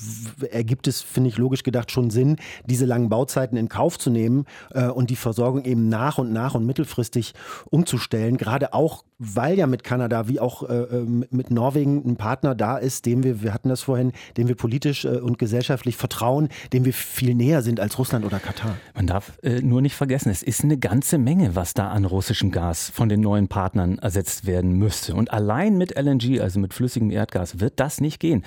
ergibt 0.52 0.88
es, 0.88 1.02
finde 1.02 1.30
ich, 1.30 1.38
logisch 1.38 1.64
gedacht 1.64 1.92
schon 1.92 2.10
Sinn, 2.10 2.36
diese 2.66 2.86
langen 2.86 3.10
Bauzeiten 3.10 3.58
in 3.58 3.70
Kauf 3.70 3.98
zu 3.98 4.10
nehmen 4.10 4.46
äh, 4.74 4.88
und 4.88 5.05
und 5.06 5.12
die 5.12 5.16
Versorgung 5.16 5.64
eben 5.66 5.88
nach 5.88 6.18
und 6.18 6.34
nach 6.34 6.56
und 6.56 6.66
mittelfristig 6.66 7.36
umzustellen. 7.70 8.38
Gerade 8.38 8.74
auch, 8.74 9.04
weil 9.20 9.56
ja 9.56 9.68
mit 9.68 9.84
Kanada 9.84 10.28
wie 10.28 10.40
auch 10.40 10.68
äh, 10.68 10.74
äh 10.74 11.06
mit 11.30 11.52
Norwegen 11.52 12.02
ein 12.04 12.16
Partner 12.16 12.56
da 12.56 12.78
ist, 12.78 13.06
dem 13.06 13.24
wir, 13.24 13.44
wir 13.44 13.54
hatten 13.54 13.70
das 13.70 13.84
vorhin, 13.84 14.14
dem 14.36 14.48
wir 14.48 14.56
politisch 14.56 15.06
äh, 15.06 15.20
und 15.20 15.38
gesellschaftlich 15.38 15.96
vertrauen, 15.96 16.50
dem 16.74 16.86
wir 16.86 16.94
viel 16.94 17.36
näher 17.36 17.62
sind 17.62 17.80
als 17.80 18.00
Russland 18.00 18.26
oder 18.26 18.40
Katar. 18.40 18.78
Man 18.96 19.06
darf 19.06 19.34
äh, 19.44 19.62
nur 19.62 19.84
nicht 19.84 19.94
vergessen, 19.94 20.32
es 20.32 20.42
ist 20.42 20.64
eine 20.64 20.78
ganze 20.80 21.20
Menge, 21.20 21.56
was 21.56 21.76
da 21.76 21.90
an 21.90 22.04
russischem 22.06 22.50
Gas 22.50 22.90
von 22.90 23.08
den 23.08 23.22
neuen 23.22 23.48
Partnern 23.48 24.00
ersetzt 24.00 24.48
werden 24.48 24.72
müsste. 24.72 25.14
Und 25.14 25.32
allein 25.32 25.78
mit 25.78 25.96
LNG, 25.96 26.42
also 26.42 26.60
mit 26.60 26.74
flüssigem 26.74 27.12
Erdgas, 27.12 27.60
wird 27.60 27.80
das 27.80 28.02
nicht 28.02 28.20
gehen. 28.20 28.44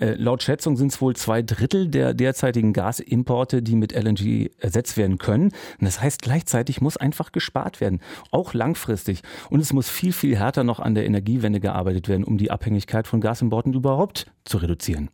Äh, 0.00 0.14
laut 0.14 0.42
Schätzung 0.42 0.76
sind 0.76 0.90
es 0.90 1.00
wohl 1.00 1.14
zwei 1.14 1.42
Drittel 1.42 1.86
der 1.86 2.14
derzeitigen 2.14 2.72
Gasimporte, 2.72 3.62
die 3.62 3.76
mit 3.76 3.92
LNG 3.92 4.50
ersetzt 4.58 4.96
werden 4.96 5.18
können. 5.20 5.52
Und 5.78 5.84
das 5.84 5.99
heißt, 6.00 6.22
gleichzeitig 6.22 6.80
muss 6.80 6.96
einfach 6.96 7.32
gespart 7.32 7.80
werden, 7.80 8.00
auch 8.30 8.54
langfristig. 8.54 9.22
Und 9.48 9.60
es 9.60 9.72
muss 9.72 9.88
viel, 9.88 10.12
viel 10.12 10.36
härter 10.36 10.64
noch 10.64 10.80
an 10.80 10.94
der 10.94 11.06
Energiewende 11.06 11.60
gearbeitet 11.60 12.08
werden, 12.08 12.24
um 12.24 12.38
die 12.38 12.50
Abhängigkeit 12.50 13.06
von 13.06 13.20
Gasimporten 13.20 13.72
überhaupt 13.72 14.26
zu 14.44 14.58
reduzieren. 14.58 15.10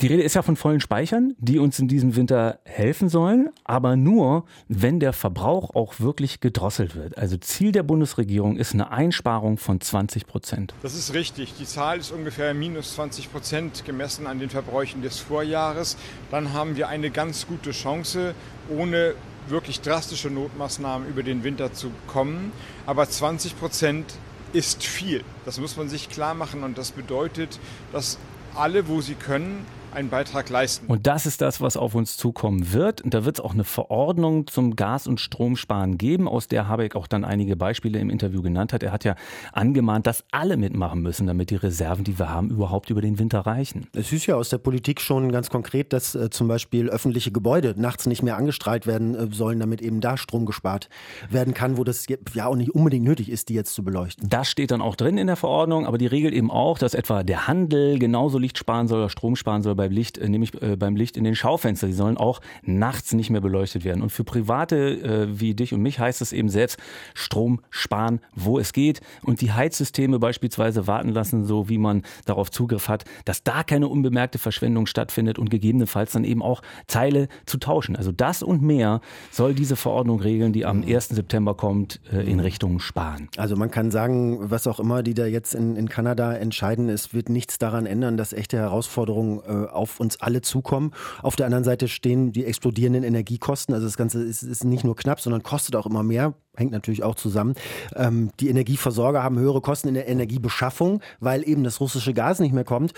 Die 0.00 0.08
Rede 0.08 0.22
ist 0.22 0.34
ja 0.34 0.42
von 0.42 0.56
vollen 0.56 0.80
Speichern, 0.80 1.36
die 1.38 1.58
uns 1.58 1.78
in 1.78 1.86
diesem 1.86 2.16
Winter 2.16 2.58
helfen 2.64 3.08
sollen, 3.08 3.50
aber 3.62 3.94
nur, 3.96 4.44
wenn 4.68 4.98
der 4.98 5.12
Verbrauch 5.12 5.74
auch 5.74 6.00
wirklich 6.00 6.40
gedrosselt 6.40 6.96
wird. 6.96 7.16
Also 7.16 7.36
Ziel 7.36 7.70
der 7.70 7.84
Bundesregierung 7.84 8.56
ist 8.56 8.74
eine 8.74 8.90
Einsparung 8.90 9.56
von 9.56 9.80
20 9.80 10.26
Prozent. 10.26 10.74
Das 10.82 10.94
ist 10.94 11.14
richtig. 11.14 11.54
Die 11.58 11.64
Zahl 11.64 11.98
ist 11.98 12.10
ungefähr 12.10 12.54
minus 12.54 12.94
20 12.94 13.30
Prozent 13.30 13.84
gemessen 13.84 14.26
an 14.26 14.40
den 14.40 14.50
Verbräuchen 14.50 15.00
des 15.00 15.20
Vorjahres. 15.20 15.96
Dann 16.30 16.52
haben 16.52 16.76
wir 16.76 16.88
eine 16.88 17.10
ganz 17.10 17.46
gute 17.46 17.70
Chance, 17.70 18.34
ohne 18.68 19.14
wirklich 19.48 19.80
drastische 19.80 20.28
Notmaßnahmen 20.28 21.08
über 21.08 21.22
den 21.22 21.44
Winter 21.44 21.72
zu 21.72 21.90
kommen. 22.08 22.52
Aber 22.84 23.08
20 23.08 23.58
Prozent 23.58 24.14
ist 24.52 24.82
viel. 24.82 25.22
Das 25.44 25.60
muss 25.60 25.76
man 25.76 25.88
sich 25.88 26.08
klar 26.08 26.34
machen 26.34 26.64
und 26.64 26.78
das 26.78 26.90
bedeutet, 26.90 27.60
dass 27.92 28.18
alle, 28.54 28.88
wo 28.88 29.00
sie 29.00 29.14
können, 29.14 29.66
einen 29.94 30.10
Beitrag 30.10 30.48
leisten. 30.50 30.86
Und 30.86 31.06
das 31.06 31.26
ist 31.26 31.40
das, 31.40 31.60
was 31.60 31.76
auf 31.76 31.94
uns 31.94 32.16
zukommen 32.16 32.72
wird. 32.72 33.00
Und 33.02 33.14
da 33.14 33.24
wird 33.24 33.38
es 33.38 33.44
auch 33.44 33.54
eine 33.54 33.64
Verordnung 33.64 34.46
zum 34.46 34.76
Gas- 34.76 35.06
und 35.06 35.20
Stromsparen 35.20 35.98
geben, 35.98 36.28
aus 36.28 36.48
der 36.48 36.68
Habeck 36.68 36.96
auch 36.96 37.06
dann 37.06 37.24
einige 37.24 37.56
Beispiele 37.56 37.98
im 37.98 38.10
Interview 38.10 38.42
genannt 38.42 38.72
hat. 38.72 38.82
Er 38.82 38.92
hat 38.92 39.04
ja 39.04 39.14
angemahnt, 39.52 40.06
dass 40.06 40.24
alle 40.30 40.56
mitmachen 40.56 41.00
müssen, 41.00 41.26
damit 41.26 41.50
die 41.50 41.56
Reserven, 41.56 42.04
die 42.04 42.18
wir 42.18 42.28
haben, 42.28 42.50
überhaupt 42.50 42.90
über 42.90 43.00
den 43.00 43.18
Winter 43.18 43.40
reichen. 43.40 43.86
Es 43.94 44.12
ist 44.12 44.26
ja 44.26 44.36
aus 44.36 44.48
der 44.48 44.58
Politik 44.58 45.00
schon 45.00 45.30
ganz 45.32 45.50
konkret, 45.50 45.92
dass 45.92 46.14
äh, 46.14 46.30
zum 46.30 46.48
Beispiel 46.48 46.90
öffentliche 46.90 47.30
Gebäude 47.30 47.74
nachts 47.76 48.06
nicht 48.06 48.22
mehr 48.22 48.36
angestrahlt 48.36 48.86
werden 48.86 49.14
äh, 49.14 49.28
sollen, 49.32 49.60
damit 49.60 49.80
eben 49.80 50.00
da 50.00 50.16
Strom 50.16 50.46
gespart 50.46 50.88
werden 51.30 51.54
kann, 51.54 51.76
wo 51.76 51.84
das 51.84 52.06
ja 52.34 52.46
auch 52.46 52.56
nicht 52.56 52.74
unbedingt 52.74 53.04
nötig 53.04 53.30
ist, 53.30 53.48
die 53.48 53.54
jetzt 53.54 53.74
zu 53.74 53.84
beleuchten. 53.84 54.28
Das 54.28 54.48
steht 54.48 54.70
dann 54.70 54.82
auch 54.82 54.96
drin 54.96 55.18
in 55.18 55.26
der 55.26 55.36
Verordnung, 55.36 55.86
aber 55.86 55.98
die 55.98 56.06
regelt 56.06 56.34
eben 56.34 56.50
auch, 56.50 56.78
dass 56.78 56.94
etwa 56.94 57.22
der 57.22 57.46
Handel 57.46 57.98
genauso 57.98 58.38
Licht 58.38 58.58
sparen 58.58 58.88
soll 58.88 58.98
oder 58.98 59.10
Strom 59.10 59.36
sparen 59.36 59.62
soll 59.62 59.74
beim 59.84 59.92
Licht, 59.92 60.18
äh, 60.18 60.28
nämlich 60.28 60.60
äh, 60.62 60.76
beim 60.76 60.96
Licht 60.96 61.16
in 61.16 61.24
den 61.24 61.34
Schaufenstern. 61.34 61.90
Die 61.90 61.96
sollen 61.96 62.16
auch 62.16 62.40
nachts 62.62 63.12
nicht 63.12 63.30
mehr 63.30 63.40
beleuchtet 63.40 63.84
werden. 63.84 64.02
Und 64.02 64.10
für 64.10 64.24
Private 64.24 64.76
äh, 64.76 65.40
wie 65.40 65.54
dich 65.54 65.72
und 65.72 65.82
mich 65.82 65.98
heißt 65.98 66.20
es 66.22 66.32
eben 66.32 66.48
selbst 66.48 66.78
Strom 67.14 67.60
sparen, 67.70 68.20
wo 68.34 68.58
es 68.58 68.72
geht. 68.72 69.00
Und 69.22 69.40
die 69.40 69.52
Heizsysteme 69.52 70.18
beispielsweise 70.18 70.86
warten 70.86 71.10
lassen, 71.10 71.44
so 71.44 71.68
wie 71.68 71.78
man 71.78 72.02
darauf 72.24 72.50
Zugriff 72.50 72.88
hat, 72.88 73.04
dass 73.24 73.42
da 73.42 73.62
keine 73.62 73.88
unbemerkte 73.88 74.38
Verschwendung 74.38 74.86
stattfindet 74.86 75.38
und 75.38 75.50
gegebenenfalls 75.50 76.12
dann 76.12 76.24
eben 76.24 76.42
auch 76.42 76.62
Teile 76.86 77.28
zu 77.46 77.58
tauschen. 77.58 77.96
Also 77.96 78.12
das 78.12 78.42
und 78.42 78.62
mehr 78.62 79.00
soll 79.30 79.54
diese 79.54 79.76
Verordnung 79.76 80.20
regeln, 80.20 80.52
die 80.52 80.64
am 80.64 80.82
1. 80.82 81.08
September 81.08 81.54
kommt, 81.54 82.00
in 82.10 82.40
Richtung 82.40 82.80
Sparen. 82.80 83.28
Also 83.36 83.56
man 83.56 83.70
kann 83.70 83.90
sagen, 83.90 84.38
was 84.50 84.66
auch 84.66 84.80
immer 84.80 85.02
die 85.02 85.14
da 85.14 85.26
jetzt 85.26 85.54
in, 85.54 85.76
in 85.76 85.88
Kanada 85.88 86.34
entscheiden, 86.34 86.88
es 86.88 87.14
wird 87.14 87.28
nichts 87.28 87.58
daran 87.58 87.86
ändern, 87.86 88.16
dass 88.16 88.32
echte 88.32 88.56
Herausforderungen 88.56 89.40
äh, 89.46 89.66
auf 89.74 90.00
uns 90.00 90.20
alle 90.20 90.42
zukommen. 90.42 90.92
Auf 91.22 91.36
der 91.36 91.46
anderen 91.46 91.64
Seite 91.64 91.88
stehen 91.88 92.32
die 92.32 92.44
explodierenden 92.44 93.02
Energiekosten. 93.02 93.74
Also 93.74 93.86
das 93.86 93.96
Ganze 93.96 94.22
ist, 94.22 94.42
ist 94.42 94.64
nicht 94.64 94.84
nur 94.84 94.96
knapp, 94.96 95.20
sondern 95.20 95.42
kostet 95.42 95.76
auch 95.76 95.86
immer 95.86 96.02
mehr 96.02 96.34
hängt 96.56 96.72
natürlich 96.72 97.02
auch 97.02 97.14
zusammen. 97.14 97.54
Ähm, 97.96 98.30
die 98.40 98.48
Energieversorger 98.48 99.22
haben 99.22 99.38
höhere 99.38 99.60
Kosten 99.60 99.88
in 99.88 99.94
der 99.94 100.08
Energiebeschaffung, 100.08 101.00
weil 101.20 101.46
eben 101.48 101.64
das 101.64 101.80
russische 101.80 102.14
Gas 102.14 102.40
nicht 102.40 102.52
mehr 102.52 102.64
kommt. 102.64 102.92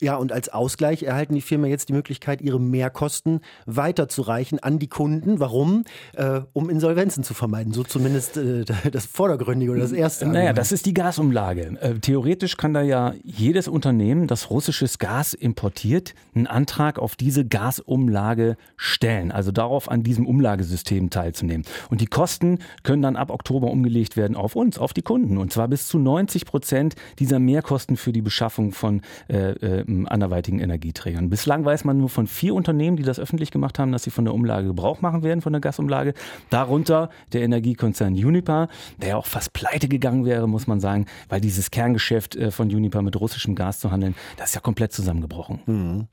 Ja, 0.00 0.16
und 0.16 0.32
als 0.32 0.48
Ausgleich 0.48 1.02
erhalten 1.02 1.34
die 1.34 1.40
Firmen 1.40 1.70
jetzt 1.70 1.88
die 1.88 1.92
Möglichkeit, 1.92 2.40
ihre 2.40 2.60
Mehrkosten 2.60 3.40
weiterzureichen 3.66 4.58
an 4.58 4.78
die 4.78 4.88
Kunden. 4.88 5.40
Warum? 5.40 5.84
Äh, 6.14 6.40
um 6.52 6.70
Insolvenzen 6.70 7.24
zu 7.24 7.34
vermeiden. 7.34 7.72
So 7.72 7.82
zumindest 7.82 8.36
äh, 8.36 8.64
das 8.90 9.06
Vordergründige 9.06 9.72
oder 9.72 9.80
das 9.80 9.92
erste. 9.92 10.26
Naja, 10.26 10.38
Argument. 10.38 10.58
das 10.58 10.72
ist 10.72 10.86
die 10.86 10.94
Gasumlage. 10.94 11.78
Äh, 11.80 11.94
theoretisch 12.00 12.56
kann 12.56 12.74
da 12.74 12.82
ja 12.82 13.14
jedes 13.22 13.68
Unternehmen, 13.68 14.26
das 14.26 14.50
russisches 14.50 14.98
Gas 14.98 15.34
importiert, 15.34 16.14
einen 16.34 16.46
Antrag 16.46 16.98
auf 16.98 17.16
diese 17.16 17.44
Gasumlage 17.44 18.56
stellen. 18.76 19.32
Also 19.32 19.52
darauf 19.52 19.90
an 19.90 20.02
diesem 20.02 20.26
Umlagesystem 20.26 21.10
teilzunehmen. 21.10 21.66
Und 21.90 22.00
die 22.00 22.06
Kosten 22.06 22.58
können 22.82 22.99
können 23.00 23.14
dann 23.14 23.16
ab 23.16 23.30
Oktober 23.30 23.70
umgelegt 23.70 24.16
werden 24.16 24.36
auf 24.36 24.56
uns, 24.56 24.78
auf 24.78 24.92
die 24.92 25.02
Kunden. 25.02 25.38
Und 25.38 25.52
zwar 25.52 25.68
bis 25.68 25.88
zu 25.88 25.98
90 25.98 26.44
Prozent 26.44 26.96
dieser 27.18 27.38
Mehrkosten 27.38 27.96
für 27.96 28.12
die 28.12 28.20
Beschaffung 28.20 28.72
von 28.72 29.00
äh, 29.28 29.52
äh, 29.52 30.06
anderweitigen 30.06 30.58
Energieträgern. 30.58 31.30
Bislang 31.30 31.64
weiß 31.64 31.84
man 31.84 31.96
nur 31.96 32.10
von 32.10 32.26
vier 32.26 32.54
Unternehmen, 32.54 32.96
die 32.96 33.02
das 33.02 33.18
öffentlich 33.18 33.50
gemacht 33.50 33.78
haben, 33.78 33.90
dass 33.92 34.02
sie 34.02 34.10
von 34.10 34.26
der 34.26 34.34
Umlage 34.34 34.66
Gebrauch 34.66 35.00
machen 35.00 35.22
werden, 35.22 35.40
von 35.40 35.52
der 35.52 35.60
Gasumlage. 35.60 36.12
Darunter 36.50 37.08
der 37.32 37.42
Energiekonzern 37.42 38.12
Uniper, 38.12 38.68
der 38.98 39.10
ja 39.10 39.16
auch 39.16 39.26
fast 39.26 39.52
pleite 39.54 39.88
gegangen 39.88 40.26
wäre, 40.26 40.46
muss 40.46 40.66
man 40.66 40.80
sagen, 40.80 41.06
weil 41.30 41.40
dieses 41.40 41.70
Kerngeschäft 41.70 42.36
äh, 42.36 42.50
von 42.50 42.68
Uniper 42.68 43.00
mit 43.00 43.18
russischem 43.18 43.54
Gas 43.54 43.80
zu 43.80 43.90
handeln, 43.90 44.14
das 44.36 44.50
ist 44.50 44.54
ja 44.56 44.60
komplett 44.60 44.92
zusammengebrochen. 44.92 45.60
Mhm. 45.64 46.06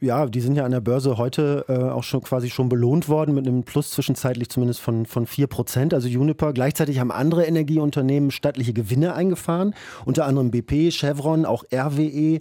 Ja, 0.00 0.26
die 0.26 0.40
sind 0.40 0.54
ja 0.54 0.64
an 0.64 0.70
der 0.70 0.80
Börse 0.80 1.18
heute 1.18 1.64
äh, 1.68 1.72
auch 1.72 2.04
schon 2.04 2.22
quasi 2.22 2.48
schon 2.48 2.68
belohnt 2.68 3.08
worden 3.08 3.34
mit 3.34 3.46
einem 3.46 3.64
Plus 3.64 3.90
zwischenzeitlich 3.90 4.50
zumindest 4.50 4.80
von, 4.80 5.06
von 5.06 5.26
4 5.26 5.48
Prozent 5.48 5.94
also 5.96 6.08
Juniper. 6.08 6.52
Gleichzeitig 6.52 7.00
haben 7.00 7.10
andere 7.10 7.44
Energieunternehmen 7.44 8.30
stattliche 8.30 8.72
Gewinne 8.72 9.14
eingefahren, 9.14 9.74
unter 10.04 10.26
anderem 10.26 10.52
BP, 10.52 10.92
Chevron, 10.92 11.44
auch 11.44 11.64
RWE. 11.72 12.38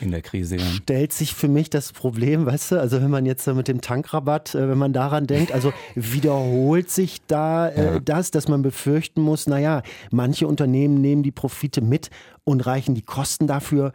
In 0.00 0.10
der 0.10 0.22
Krise, 0.22 0.56
ja. 0.56 0.62
Stellt 0.62 1.12
sich 1.12 1.34
für 1.34 1.48
mich 1.48 1.70
das 1.70 1.92
Problem, 1.92 2.46
weißt 2.46 2.72
du, 2.72 2.80
also 2.80 3.02
wenn 3.02 3.10
man 3.10 3.26
jetzt 3.26 3.46
mit 3.48 3.66
dem 3.66 3.80
Tankrabatt, 3.80 4.54
äh, 4.54 4.68
wenn 4.68 4.78
man 4.78 4.92
daran 4.92 5.26
denkt, 5.26 5.52
also 5.52 5.72
wiederholt 5.94 6.90
sich 6.90 7.22
da 7.26 7.68
äh, 7.68 7.84
ja. 7.84 8.00
das, 8.00 8.30
dass 8.30 8.46
man 8.46 8.62
befürchten 8.62 9.20
muss, 9.20 9.46
naja, 9.46 9.82
manche 10.10 10.46
Unternehmen 10.46 11.00
nehmen 11.00 11.22
die 11.22 11.32
Profite 11.32 11.80
mit 11.80 12.10
und 12.44 12.66
reichen 12.66 12.94
die 12.94 13.02
Kosten 13.02 13.46
dafür 13.46 13.92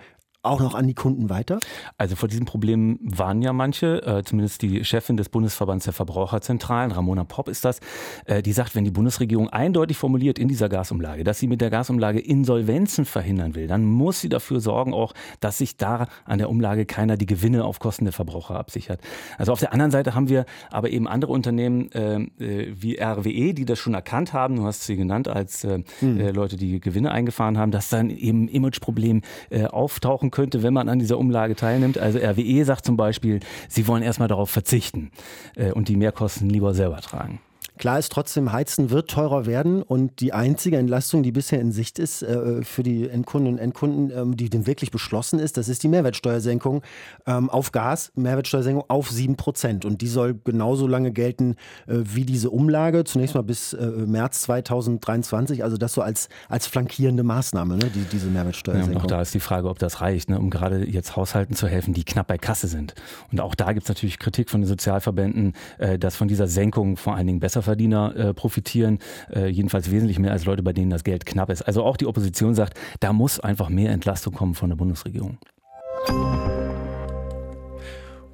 auch 0.48 0.60
noch 0.60 0.76
an 0.76 0.88
die 0.88 0.94
Kunden 0.94 1.30
weiter? 1.30 1.60
Also 1.98 2.16
vor 2.16 2.30
diesem 2.30 2.46
Problem 2.46 3.00
waren 3.02 3.42
ja 3.42 3.54
manche, 3.54 4.04
äh, 4.06 4.24
zumindest 4.24 4.62
die 4.62 4.84
Chefin 4.84 5.18
des 5.18 5.30
Bundesverbands 5.30 5.86
der 5.86 5.94
Verbraucherzentralen, 5.94 6.92
Ramona 6.92 7.24
Popp 7.24 7.50
ist 7.50 7.66
das, 7.66 7.80
äh, 8.26 8.42
die 8.42 8.54
sagt, 8.54 8.76
wenn 8.76 8.84
die 8.84 8.92
Bundesregierung 8.92 9.50
eindeutig 9.50 9.98
formuliert 9.98 10.40
in 10.40 10.48
dieser 10.48 10.70
Gasumlage, 10.70 11.24
dass 11.24 11.40
sie 11.40 11.48
mit 11.48 11.62
der 11.62 11.70
Gasumlage 11.70 12.20
Insolvenzen 12.20 13.06
verhindern 13.06 13.56
will, 13.56 13.68
dann 13.68 13.86
muss 13.86 14.22
sie 14.22 14.30
dafür 14.30 14.60
sorgen 14.60 14.94
auch, 14.94 15.14
dass 15.40 15.58
sich 15.58 15.78
da 15.78 16.08
an 16.26 16.38
der 16.38 16.50
Umlage 16.50 16.86
keiner 16.86 17.18
die 17.18 17.26
Gewinne 17.26 17.66
auf 17.66 17.80
Kosten 17.80 18.06
der 18.06 18.14
Verbraucher 18.14 18.56
absichert. 18.56 19.02
Also 19.38 19.52
auf 19.52 19.60
der 19.60 19.74
anderen 19.74 19.92
Seite 19.92 20.16
haben 20.16 20.30
wir 20.30 20.46
aber 20.72 20.90
eben 20.90 21.08
andere 21.08 21.32
Unternehmen 21.32 21.92
äh, 21.92 22.16
äh 22.40 22.74
wie 22.80 23.00
RWE, 23.00 23.54
die 23.54 23.66
das 23.66 23.80
schon 23.80 23.94
erkannt 23.94 24.34
haben, 24.34 24.56
du 24.58 24.64
hast 24.64 24.84
sie 24.84 24.96
genannt 24.96 25.28
als 25.28 25.64
äh, 25.64 25.84
hm. 26.00 26.20
Äh, 26.20 26.32
Leute, 26.32 26.58
die 26.58 26.80
Gewinne 26.80 27.12
eingefahren 27.12 27.58
haben, 27.58 27.72
dass 27.72 27.90
dann 27.90 28.10
eben 28.10 28.48
Imageproblem 28.48 29.22
äh, 29.50 29.66
auftauchen 29.66 30.32
könnte, 30.38 30.62
wenn 30.62 30.72
man 30.72 30.88
an 30.88 31.00
dieser 31.00 31.18
Umlage 31.18 31.56
teilnimmt. 31.56 31.98
Also 31.98 32.20
RWE 32.20 32.64
sagt 32.64 32.86
zum 32.86 32.96
Beispiel, 32.96 33.40
sie 33.68 33.88
wollen 33.88 34.04
erstmal 34.04 34.28
darauf 34.28 34.52
verzichten 34.52 35.10
äh, 35.56 35.72
und 35.72 35.88
die 35.88 35.96
Mehrkosten 35.96 36.48
lieber 36.48 36.76
selber 36.76 36.98
tragen. 36.98 37.40
Klar 37.78 38.00
ist 38.00 38.12
trotzdem, 38.12 38.52
Heizen 38.52 38.90
wird 38.90 39.10
teurer 39.10 39.46
werden 39.46 39.82
und 39.82 40.20
die 40.20 40.34
einzige 40.34 40.78
Entlastung, 40.78 41.24
die 41.24 41.32
bisher 41.32 41.60
in 41.60 41.72
Sicht 41.72 42.00
ist 42.00 42.24
äh, 42.24 42.64
für 42.64 42.84
die 42.84 43.10
Endkundinnen 43.10 43.60
und 43.60 43.64
Endkunden, 43.64 44.12
ähm, 44.16 44.38
die 44.38 44.50
denn 44.50 44.68
wirklich 44.68 44.92
beschlossen 44.92 45.40
ist, 45.40 45.58
das 45.58 45.70
ist 45.70 45.84
die 45.84 45.88
Mehrwertsteuersenkung 45.88 46.82
ähm, 47.26 47.50
auf 47.50 47.72
Gas, 47.72 48.12
Mehrwertsteuersenkung 48.16 48.84
auf 48.88 49.10
7 49.10 49.36
Prozent. 49.36 49.86
Und 49.86 50.02
die 50.02 50.08
soll 50.08 50.40
genauso 50.44 50.88
lange 50.88 51.12
gelten 51.12 51.56
äh, 51.88 51.96
wie 52.04 52.26
diese 52.26 52.50
Umlage, 52.50 53.04
zunächst 53.04 53.36
mal 53.36 53.42
bis 53.42 53.74
äh, 53.74 53.86
März 53.86 54.42
2023. 54.42 55.64
Also 55.64 55.78
das 55.78 55.94
so 55.94 56.02
als, 56.02 56.30
als 56.50 56.68
flankierende 56.68 57.24
Maßnahme, 57.24 57.78
ne, 57.78 57.92
die, 57.94 58.06
diese 58.12 58.28
Mehrwertsteuersenkung. 58.28 58.94
Ja, 58.94 59.00
und 59.00 59.06
auch 59.06 59.08
da 59.08 59.22
ist 59.22 59.34
die 59.34 59.40
Frage, 59.40 59.70
ob 59.70 59.80
das 59.80 60.02
reicht, 60.02 60.30
ne, 60.30 60.40
um 60.40 60.50
gerade 60.50 60.86
jetzt 60.86 61.16
Haushalten 61.16 61.56
zu 61.56 61.68
helfen, 61.68 61.94
die 61.94 62.04
knapp 62.04 62.28
bei 62.28 62.38
Kasse 62.38 62.68
sind. 62.68 62.96
Und 63.32 63.40
auch 63.40 63.56
da 63.56 63.74
gibt 63.74 63.84
es 63.84 63.90
natürlich 63.90 64.20
Kritik 64.20 64.50
von 64.50 64.62
den 64.62 64.68
Sozialverbänden, 64.68 65.54
äh, 65.78 66.00
dass 66.00 66.16
von 66.16 66.28
dieser 66.28 66.48
Senkung 66.48 66.98
vor 66.98 67.16
allen 67.16 67.28
Dingen 67.28 67.40
besser 67.40 67.62
Besserverdiener 67.68 68.16
äh, 68.16 68.34
profitieren, 68.34 69.00
äh, 69.34 69.48
jedenfalls 69.48 69.92
wesentlich 69.92 70.20
mehr 70.20 70.32
als 70.32 70.46
Leute, 70.46 70.64
bei 70.64 70.74
denen 70.74 70.90
das 70.90 71.04
Geld 71.04 71.26
knapp 71.26 71.50
ist. 71.50 71.62
Also 71.64 71.84
auch 71.84 71.98
die 71.98 72.06
Opposition 72.06 72.56
sagt, 72.56 72.78
da 73.02 73.12
muss 73.12 73.40
einfach 73.40 73.70
mehr 73.70 73.92
Entlastung 73.92 74.34
kommen 74.34 74.56
von 74.56 74.70
der 74.70 74.78
Bundesregierung. 74.78 75.38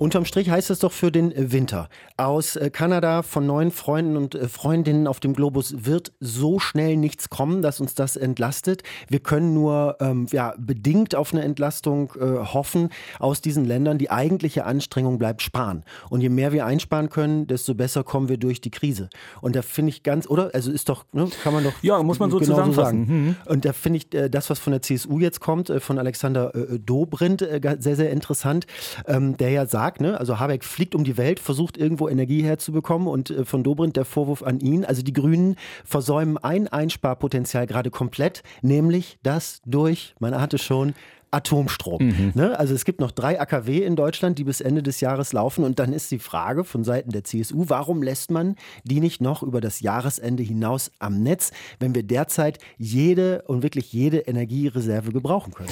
Unterm 0.03 0.25
Strich 0.25 0.49
heißt 0.49 0.69
es 0.69 0.79
doch 0.79 0.91
für 0.91 1.13
den 1.13 1.33
Winter. 1.53 1.87
Aus 2.17 2.57
äh, 2.57 2.69
Kanada 2.69 3.21
von 3.21 3.45
neuen 3.45 3.71
Freunden 3.71 4.17
und 4.17 4.35
äh, 4.35 4.49
Freundinnen 4.49 5.07
auf 5.07 5.21
dem 5.21 5.33
Globus 5.33 5.85
wird 5.85 6.11
so 6.19 6.59
schnell 6.59 6.97
nichts 6.97 7.29
kommen, 7.29 7.61
dass 7.61 7.79
uns 7.79 7.95
das 7.95 8.17
entlastet. 8.17 8.83
Wir 9.07 9.21
können 9.21 9.53
nur 9.53 9.95
ähm, 10.01 10.27
ja, 10.33 10.55
bedingt 10.57 11.15
auf 11.15 11.31
eine 11.31 11.43
Entlastung 11.43 12.11
äh, 12.19 12.19
hoffen 12.19 12.89
aus 13.17 13.39
diesen 13.39 13.63
Ländern. 13.63 13.97
Die 13.97 14.11
eigentliche 14.11 14.65
Anstrengung 14.65 15.19
bleibt 15.19 15.41
sparen. 15.41 15.85
Und 16.09 16.19
je 16.19 16.27
mehr 16.27 16.51
wir 16.51 16.65
einsparen 16.65 17.07
können, 17.07 17.47
desto 17.47 17.73
besser 17.73 18.03
kommen 18.03 18.27
wir 18.27 18.35
durch 18.35 18.59
die 18.59 18.71
Krise. 18.71 19.07
Und 19.39 19.55
da 19.55 19.61
finde 19.61 19.91
ich 19.91 20.03
ganz, 20.03 20.27
oder? 20.27 20.51
Also 20.53 20.69
ist 20.69 20.89
doch, 20.89 21.05
ne, 21.13 21.29
kann 21.45 21.53
man 21.53 21.63
doch. 21.63 21.71
Ja, 21.81 22.03
muss 22.03 22.19
man 22.19 22.29
so 22.29 22.39
genau 22.39 22.55
zusammenfassen. 22.55 23.05
So 23.07 23.13
mhm. 23.13 23.35
Und 23.45 23.63
da 23.63 23.71
finde 23.71 23.99
ich 23.99 24.13
äh, 24.13 24.29
das, 24.29 24.49
was 24.49 24.59
von 24.59 24.71
der 24.71 24.81
CSU 24.81 25.19
jetzt 25.19 25.39
kommt, 25.39 25.69
äh, 25.69 25.79
von 25.79 25.97
Alexander 25.97 26.53
äh, 26.53 26.77
Dobrindt, 26.77 27.39
sehr, 27.39 27.95
sehr 27.95 28.11
interessant, 28.11 28.67
ähm, 29.07 29.37
der 29.37 29.51
ja 29.51 29.65
sagt, 29.65 29.92
sagt, 29.93 30.01
ne? 30.01 30.19
also 30.19 30.39
Habeck 30.39 30.63
fliegt 30.63 30.95
um 30.95 31.03
die 31.03 31.17
Welt, 31.17 31.39
versucht 31.39 31.77
irgendwo 31.77 32.09
Energie 32.09 32.43
herzubekommen 32.43 33.07
und 33.07 33.29
äh, 33.29 33.45
von 33.45 33.63
Dobrindt 33.63 33.95
der 33.95 34.05
Vorwurf 34.05 34.43
an 34.43 34.59
ihn. 34.59 34.85
Also 34.85 35.03
die 35.03 35.13
Grünen 35.13 35.55
versäumen 35.85 36.37
ein 36.37 36.67
Einsparpotenzial 36.67 37.67
gerade 37.67 37.91
komplett, 37.91 38.43
nämlich 38.61 39.19
das 39.23 39.61
durch, 39.65 40.15
man 40.19 40.39
hatte 40.39 40.57
schon, 40.57 40.93
Atomstrom. 41.33 42.03
Mhm. 42.03 42.31
Ne? 42.35 42.57
Also 42.57 42.73
es 42.73 42.85
gibt 42.85 42.99
noch 42.99 43.11
drei 43.11 43.39
AKW 43.39 43.79
in 43.83 43.95
Deutschland, 43.95 44.37
die 44.37 44.43
bis 44.43 44.61
Ende 44.61 44.83
des 44.83 45.01
Jahres 45.01 45.33
laufen. 45.33 45.63
Und 45.63 45.79
dann 45.79 45.93
ist 45.93 46.11
die 46.11 46.19
Frage 46.19 46.63
von 46.63 46.83
Seiten 46.83 47.11
der 47.11 47.23
CSU, 47.23 47.65
warum 47.67 48.03
lässt 48.03 48.31
man 48.31 48.55
die 48.83 48.99
nicht 48.99 49.21
noch 49.21 49.43
über 49.43 49.61
das 49.61 49.81
Jahresende 49.81 50.43
hinaus 50.43 50.91
am 50.99 51.21
Netz, 51.23 51.51
wenn 51.79 51.95
wir 51.95 52.03
derzeit 52.03 52.59
jede 52.77 53.43
und 53.43 53.63
wirklich 53.63 53.91
jede 53.93 54.19
Energiereserve 54.19 55.11
gebrauchen 55.11 55.53
können? 55.53 55.69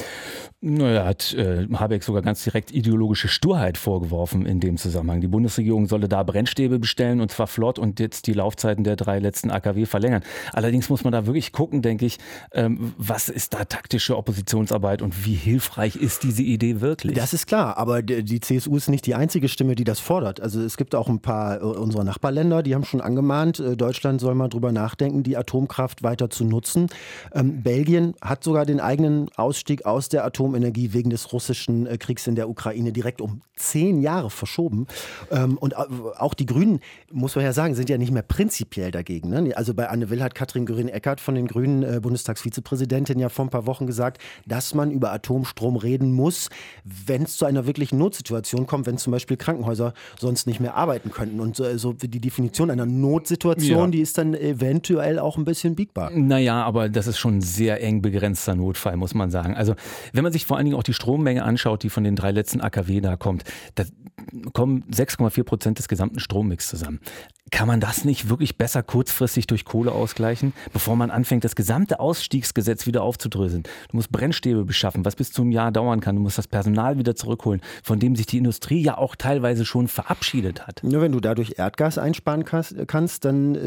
Naja, 0.64 1.04
hat 1.04 1.34
äh, 1.34 1.66
Habeck 1.72 2.04
sogar 2.04 2.22
ganz 2.22 2.44
direkt 2.44 2.70
ideologische 2.72 3.26
Sturheit 3.26 3.76
vorgeworfen 3.76 4.46
in 4.46 4.60
dem 4.60 4.76
Zusammenhang. 4.76 5.20
Die 5.20 5.26
Bundesregierung 5.26 5.86
solle 5.86 6.08
da 6.08 6.22
Brennstäbe 6.22 6.78
bestellen 6.78 7.20
und 7.20 7.32
zwar 7.32 7.48
flott 7.48 7.80
und 7.80 7.98
jetzt 7.98 8.28
die 8.28 8.32
Laufzeiten 8.32 8.84
der 8.84 8.94
drei 8.94 9.18
letzten 9.18 9.50
AKW 9.50 9.86
verlängern. 9.86 10.22
Allerdings 10.52 10.88
muss 10.88 11.02
man 11.02 11.12
da 11.12 11.26
wirklich 11.26 11.50
gucken, 11.50 11.82
denke 11.82 12.06
ich, 12.06 12.18
ähm, 12.52 12.94
was 12.96 13.28
ist 13.28 13.54
da 13.54 13.64
taktische 13.64 14.16
Oppositionsarbeit 14.16 15.02
und 15.02 15.26
wie 15.26 15.34
hilft 15.34 15.51
hilfreich 15.52 15.96
ist 15.96 16.22
diese 16.22 16.42
Idee 16.42 16.80
wirklich. 16.80 17.14
Das 17.14 17.34
ist 17.34 17.46
klar, 17.46 17.76
aber 17.76 18.00
die 18.02 18.40
CSU 18.40 18.74
ist 18.76 18.88
nicht 18.88 19.04
die 19.04 19.14
einzige 19.14 19.48
Stimme, 19.48 19.74
die 19.74 19.84
das 19.84 20.00
fordert. 20.00 20.40
Also 20.40 20.62
es 20.62 20.78
gibt 20.78 20.94
auch 20.94 21.08
ein 21.08 21.20
paar 21.20 21.60
äh, 21.60 21.64
unserer 21.64 22.04
Nachbarländer, 22.04 22.62
die 22.62 22.74
haben 22.74 22.84
schon 22.84 23.02
angemahnt, 23.02 23.60
äh, 23.60 23.76
Deutschland 23.76 24.20
soll 24.20 24.34
mal 24.34 24.48
drüber 24.48 24.72
nachdenken, 24.72 25.22
die 25.22 25.36
Atomkraft 25.36 26.02
weiter 26.02 26.30
zu 26.30 26.44
nutzen. 26.44 26.86
Ähm, 27.34 27.62
Belgien 27.62 28.14
hat 28.22 28.42
sogar 28.42 28.64
den 28.64 28.80
eigenen 28.80 29.28
Ausstieg 29.36 29.84
aus 29.84 30.08
der 30.08 30.24
Atomenergie 30.24 30.94
wegen 30.94 31.10
des 31.10 31.32
russischen 31.32 31.86
äh, 31.86 31.98
Kriegs 31.98 32.26
in 32.26 32.34
der 32.34 32.48
Ukraine 32.48 32.92
direkt 32.92 33.20
um 33.20 33.42
zehn 33.56 34.00
Jahre 34.00 34.30
verschoben. 34.30 34.86
Ähm, 35.30 35.58
und 35.58 35.76
auch 35.76 36.34
die 36.34 36.46
Grünen, 36.46 36.80
muss 37.10 37.36
man 37.36 37.44
ja 37.44 37.52
sagen, 37.52 37.74
sind 37.74 37.90
ja 37.90 37.98
nicht 37.98 38.10
mehr 38.10 38.22
prinzipiell 38.22 38.90
dagegen. 38.90 39.28
Ne? 39.28 39.52
Also 39.56 39.74
bei 39.74 39.88
Anne 39.88 40.08
Will 40.08 40.22
hat 40.22 40.34
Katrin 40.34 40.66
Göring-Eckardt 40.66 41.20
von 41.20 41.34
den 41.34 41.46
Grünen, 41.46 41.82
äh, 41.82 42.00
Bundestagsvizepräsidentin, 42.00 43.18
ja 43.18 43.28
vor 43.28 43.44
ein 43.44 43.50
paar 43.50 43.66
Wochen 43.66 43.86
gesagt, 43.86 44.20
dass 44.46 44.74
man 44.74 44.90
über 44.90 45.12
Atom 45.12 45.41
Atomstrom 45.42 45.76
reden 45.76 46.12
muss, 46.12 46.48
wenn 46.84 47.22
es 47.22 47.36
zu 47.36 47.44
einer 47.44 47.66
wirklichen 47.66 47.98
Notsituation 47.98 48.66
kommt, 48.66 48.86
wenn 48.86 48.98
zum 48.98 49.10
Beispiel 49.10 49.36
Krankenhäuser 49.36 49.92
sonst 50.18 50.46
nicht 50.46 50.60
mehr 50.60 50.74
arbeiten 50.74 51.10
könnten. 51.10 51.40
Und 51.40 51.56
so, 51.56 51.76
so 51.76 51.92
die 51.92 52.20
Definition 52.20 52.70
einer 52.70 52.86
Notsituation, 52.86 53.84
ja. 53.84 53.86
die 53.88 54.00
ist 54.00 54.18
dann 54.18 54.34
eventuell 54.34 55.18
auch 55.18 55.36
ein 55.36 55.44
bisschen 55.44 55.74
biegbar. 55.74 56.10
Naja, 56.10 56.62
aber 56.62 56.88
das 56.88 57.06
ist 57.06 57.18
schon 57.18 57.38
ein 57.38 57.42
sehr 57.42 57.82
eng 57.82 58.02
begrenzter 58.02 58.54
Notfall, 58.54 58.96
muss 58.96 59.14
man 59.14 59.30
sagen. 59.30 59.56
Also 59.56 59.74
wenn 60.12 60.22
man 60.22 60.32
sich 60.32 60.46
vor 60.46 60.56
allen 60.56 60.66
Dingen 60.66 60.76
auch 60.76 60.82
die 60.82 60.94
Strommenge 60.94 61.42
anschaut, 61.42 61.82
die 61.82 61.90
von 61.90 62.04
den 62.04 62.16
drei 62.16 62.30
letzten 62.30 62.60
AKW 62.60 63.00
da 63.00 63.16
kommt, 63.16 63.44
da 63.74 63.84
kommen 64.52 64.84
6,4 64.90 65.42
Prozent 65.44 65.78
des 65.78 65.88
gesamten 65.88 66.20
Strommix 66.20 66.68
zusammen. 66.68 67.00
Kann 67.50 67.68
man 67.68 67.80
das 67.80 68.04
nicht 68.04 68.30
wirklich 68.30 68.56
besser 68.56 68.82
kurzfristig 68.82 69.46
durch 69.46 69.66
Kohle 69.66 69.92
ausgleichen, 69.92 70.54
bevor 70.72 70.96
man 70.96 71.10
anfängt, 71.10 71.44
das 71.44 71.54
gesamte 71.54 72.00
Ausstiegsgesetz 72.00 72.86
wieder 72.86 73.02
aufzudröseln? 73.02 73.64
Du 73.90 73.96
musst 73.96 74.10
Brennstäbe 74.10 74.64
beschaffen, 74.64 75.04
was 75.04 75.16
bis 75.22 75.30
zum 75.30 75.52
Jahr 75.52 75.70
dauern 75.70 76.00
kann. 76.00 76.16
Du 76.16 76.22
musst 76.22 76.36
das 76.36 76.48
Personal 76.48 76.98
wieder 76.98 77.14
zurückholen, 77.14 77.60
von 77.84 78.00
dem 78.00 78.16
sich 78.16 78.26
die 78.26 78.38
Industrie 78.38 78.82
ja 78.82 78.98
auch 78.98 79.14
teilweise 79.14 79.64
schon 79.64 79.86
verabschiedet 79.86 80.66
hat. 80.66 80.82
Nur 80.82 81.00
wenn 81.00 81.12
du 81.12 81.20
dadurch 81.20 81.54
Erdgas 81.58 81.96
einsparen 81.96 82.44
kannst, 82.44 83.24
dann 83.24 83.54
äh, 83.54 83.58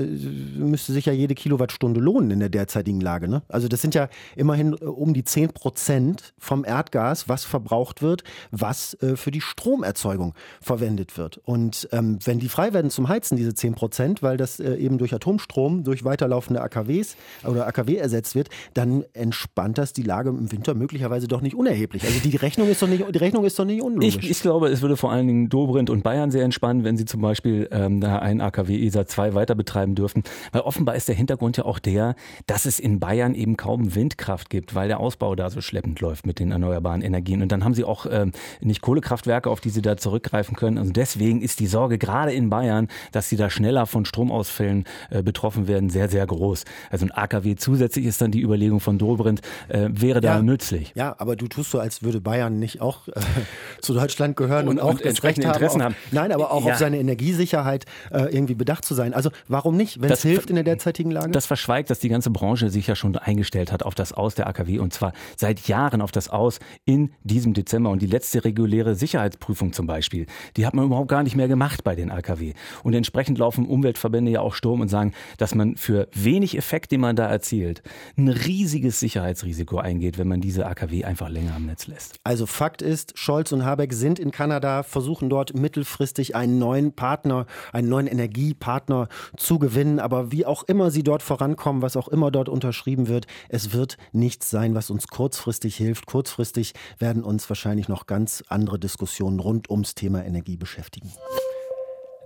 müsste 0.59 0.91
sich 0.91 1.05
ja 1.05 1.13
jede 1.13 1.33
Kilowattstunde 1.33 2.01
lohnen 2.01 2.31
in 2.31 2.39
der 2.41 2.49
derzeitigen 2.49 2.99
Lage. 2.99 3.29
Ne? 3.29 3.41
Also 3.47 3.69
das 3.69 3.81
sind 3.81 3.95
ja 3.95 4.09
immerhin 4.35 4.73
äh, 4.73 4.83
um 4.83 5.13
die 5.13 5.23
10 5.23 5.53
Prozent 5.53 6.33
vom 6.37 6.65
Erdgas, 6.65 7.29
was 7.29 7.45
verbraucht 7.45 8.01
wird, 8.01 8.25
was 8.51 8.95
äh, 8.95 9.15
für 9.15 9.31
die 9.31 9.39
Stromerzeugung 9.39 10.33
verwendet 10.59 11.17
wird. 11.17 11.37
Und 11.37 11.87
ähm, 11.93 12.19
wenn 12.25 12.39
die 12.39 12.49
frei 12.49 12.73
werden 12.73 12.91
zum 12.91 13.07
Heizen, 13.07 13.37
diese 13.37 13.53
10 13.53 13.75
Prozent, 13.75 14.23
weil 14.23 14.35
das 14.35 14.59
äh, 14.59 14.75
eben 14.75 14.97
durch 14.97 15.13
Atomstrom, 15.13 15.85
durch 15.85 16.03
weiterlaufende 16.03 16.61
AKWs 16.61 17.15
oder 17.45 17.65
AKW 17.65 17.95
ersetzt 17.95 18.35
wird, 18.35 18.49
dann 18.73 19.05
entspannt 19.13 19.77
das 19.77 19.93
die 19.93 20.03
Lage 20.03 20.31
im 20.31 20.51
Winter 20.51 20.73
möglicherweise 20.73 21.29
doch 21.29 21.44
nicht 21.45 21.55
unerheblich. 21.55 22.03
Also 22.03 22.19
die 22.19 22.35
Rechnung 22.35 22.69
ist 22.69 22.81
doch 22.81 22.87
nicht, 22.87 23.03
die 23.13 23.17
Rechnung 23.17 23.45
ist 23.45 23.59
doch 23.59 23.65
nicht 23.65 23.81
unlogisch. 23.81 24.17
Ich, 24.17 24.29
ich 24.29 24.41
glaube, 24.41 24.69
es 24.69 24.81
würde 24.81 24.97
vor 24.97 25.11
allen 25.11 25.27
Dingen 25.27 25.49
Dobrindt 25.49 25.89
und 25.89 26.03
Bayern 26.03 26.31
sehr 26.31 26.43
entspannen, 26.43 26.83
wenn 26.83 26.97
sie 26.97 27.05
zum 27.05 27.21
Beispiel 27.21 27.67
ähm, 27.71 28.01
da 28.01 28.19
ein 28.19 28.41
AKW 28.41 28.85
ESA 28.85 29.05
2 29.05 29.33
weiter 29.33 29.55
betreiben 29.55 29.95
dürfen. 29.95 30.23
Weil 30.51 30.61
offenbar 30.61 30.95
ist 30.95 31.07
der 31.07 31.15
Hintergrund 31.15 31.57
ja 31.57 31.65
auch 31.65 31.79
der, 31.79 32.15
dass 32.47 32.65
es 32.65 32.79
in 32.79 32.99
Bayern 32.99 33.35
eben 33.35 33.57
kaum 33.57 33.95
Windkraft 33.95 34.49
gibt, 34.49 34.75
weil 34.75 34.87
der 34.87 34.99
Ausbau 34.99 35.35
da 35.35 35.49
so 35.49 35.61
schleppend 35.61 36.01
läuft 36.01 36.25
mit 36.25 36.39
den 36.39 36.51
erneuerbaren 36.51 37.01
Energien. 37.01 37.41
Und 37.41 37.51
dann 37.51 37.63
haben 37.63 37.73
sie 37.73 37.83
auch 37.83 38.05
ähm, 38.09 38.31
nicht 38.61 38.81
Kohlekraftwerke, 38.81 39.49
auf 39.49 39.61
die 39.61 39.69
sie 39.69 39.81
da 39.81 39.97
zurückgreifen 39.97 40.55
können. 40.55 40.77
Also 40.77 40.91
deswegen 40.91 41.41
ist 41.41 41.59
die 41.59 41.67
Sorge 41.67 41.97
gerade 41.97 42.31
in 42.33 42.49
Bayern, 42.49 42.87
dass 43.11 43.29
sie 43.29 43.35
da 43.35 43.49
schnell 43.49 43.65
schneller 43.65 43.87
von 43.87 44.05
Stromausfällen 44.05 44.85
äh, 45.09 45.23
betroffen 45.23 45.67
werden, 45.67 45.89
sehr, 45.89 46.07
sehr 46.07 46.25
groß. 46.27 46.65
Also 46.91 47.05
ein 47.05 47.11
AKW 47.11 47.55
zusätzlich 47.55 48.05
ist 48.05 48.21
dann 48.21 48.29
die 48.29 48.41
Überlegung 48.41 48.79
von 48.79 48.99
Dobrindt, 48.99 49.41
äh, 49.69 49.89
wäre 49.91 50.21
da 50.21 50.35
ja, 50.35 50.41
nützlich. 50.41 50.93
Ja, 50.95 51.15
aber 51.17 51.34
du 51.35 51.47
tust 51.47 51.71
so, 51.71 51.79
als 51.79 52.03
würde 52.03 52.21
Bayern 52.21 52.59
nicht 52.59 52.81
auch 52.81 53.07
äh, 53.07 53.11
zu 53.81 53.93
Deutschland 53.93 54.35
gehören 54.35 54.67
und, 54.67 54.79
und 54.79 54.83
auch 54.83 54.99
entsprechende 54.99 55.47
Interessen 55.47 55.83
haben. 55.83 55.93
Auf, 55.93 56.11
nein, 56.11 56.31
aber 56.31 56.51
auch 56.51 56.65
ja. 56.65 56.73
auf 56.73 56.79
seine 56.79 56.99
Energiesicherheit 56.99 57.85
äh, 58.11 58.33
irgendwie 58.33 58.55
bedacht 58.55 58.85
zu 58.85 58.93
sein. 58.93 59.13
Also 59.13 59.29
warum 59.47 59.77
nicht, 59.77 60.01
wenn 60.01 60.11
es 60.11 60.21
hilft 60.21 60.49
in 60.49 60.55
der 60.55 60.63
derzeitigen 60.63 61.11
Lage? 61.11 61.31
Das 61.31 61.45
verschweigt, 61.45 61.89
dass 61.89 61.99
die 61.99 62.09
ganze 62.09 62.29
Branche 62.29 62.69
sich 62.69 62.87
ja 62.87 62.95
schon 62.95 63.15
eingestellt 63.17 63.71
hat 63.71 63.83
auf 63.83 63.95
das 63.95 64.13
Aus 64.13 64.35
der 64.35 64.47
AKW 64.47 64.79
und 64.79 64.93
zwar 64.93 65.13
seit 65.37 65.67
Jahren 65.67 66.01
auf 66.01 66.11
das 66.11 66.29
Aus 66.29 66.59
in 66.85 67.11
diesem 67.23 67.53
Dezember. 67.53 67.89
Und 67.89 68.01
die 68.01 68.07
letzte 68.07 68.43
reguläre 68.43 68.95
Sicherheitsprüfung 68.95 69.73
zum 69.73 69.87
Beispiel, 69.87 70.25
die 70.57 70.65
hat 70.65 70.73
man 70.73 70.85
überhaupt 70.85 71.09
gar 71.09 71.23
nicht 71.23 71.35
mehr 71.35 71.47
gemacht 71.47 71.83
bei 71.83 71.95
den 71.95 72.11
AKW. 72.11 72.53
Und 72.83 72.93
entsprechend 72.93 73.37
laufen 73.37 73.65
Umweltverbände 73.65 74.31
ja 74.31 74.41
auch 74.41 74.53
Sturm 74.53 74.81
und 74.81 74.89
sagen, 74.89 75.13
dass 75.37 75.55
man 75.55 75.75
für 75.75 76.07
wenig 76.13 76.57
Effekt, 76.57 76.91
den 76.91 77.01
man 77.01 77.15
da 77.15 77.27
erzielt, 77.27 77.81
ein 78.17 78.27
riesiges 78.27 78.99
Sicherheitsrisiko 78.99 79.77
eingeht, 79.77 80.17
wenn 80.17 80.27
man 80.27 80.41
diese 80.41 80.65
AKW 80.65 81.03
einfach 81.25 81.29
länger 81.29 81.55
am 81.55 81.65
Netz 81.65 81.87
lässt. 81.87 82.19
Also 82.23 82.45
Fakt 82.45 82.81
ist, 82.81 83.17
Scholz 83.17 83.51
und 83.51 83.65
Habeck 83.65 83.93
sind 83.93 84.19
in 84.19 84.31
Kanada, 84.31 84.83
versuchen 84.83 85.29
dort 85.29 85.55
mittelfristig 85.55 86.35
einen 86.35 86.59
neuen 86.59 86.93
Partner, 86.93 87.45
einen 87.73 87.89
neuen 87.89 88.07
Energiepartner 88.07 89.07
zu 89.37 89.59
gewinnen. 89.59 89.99
Aber 89.99 90.31
wie 90.31 90.45
auch 90.45 90.63
immer 90.63 90.91
sie 90.91 91.03
dort 91.03 91.23
vorankommen, 91.23 91.81
was 91.81 91.97
auch 91.97 92.07
immer 92.07 92.31
dort 92.31 92.49
unterschrieben 92.49 93.07
wird, 93.07 93.27
es 93.49 93.73
wird 93.73 93.97
nichts 94.11 94.49
sein, 94.49 94.75
was 94.75 94.89
uns 94.89 95.07
kurzfristig 95.07 95.75
hilft. 95.75 96.05
Kurzfristig 96.05 96.73
werden 96.99 97.23
uns 97.23 97.49
wahrscheinlich 97.49 97.87
noch 97.87 98.05
ganz 98.05 98.43
andere 98.47 98.79
Diskussionen 98.79 99.39
rund 99.39 99.69
ums 99.69 99.95
Thema 99.95 100.23
Energie 100.23 100.57
beschäftigen. 100.57 101.11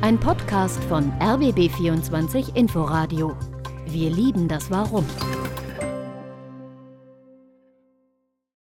Ein 0.00 0.18
Podcast 0.18 0.82
von 0.84 1.12
RBB24 1.20 2.56
Inforadio. 2.56 3.36
Wir 3.86 4.08
lieben 4.10 4.48
das 4.48 4.70
Warum. 4.70 5.04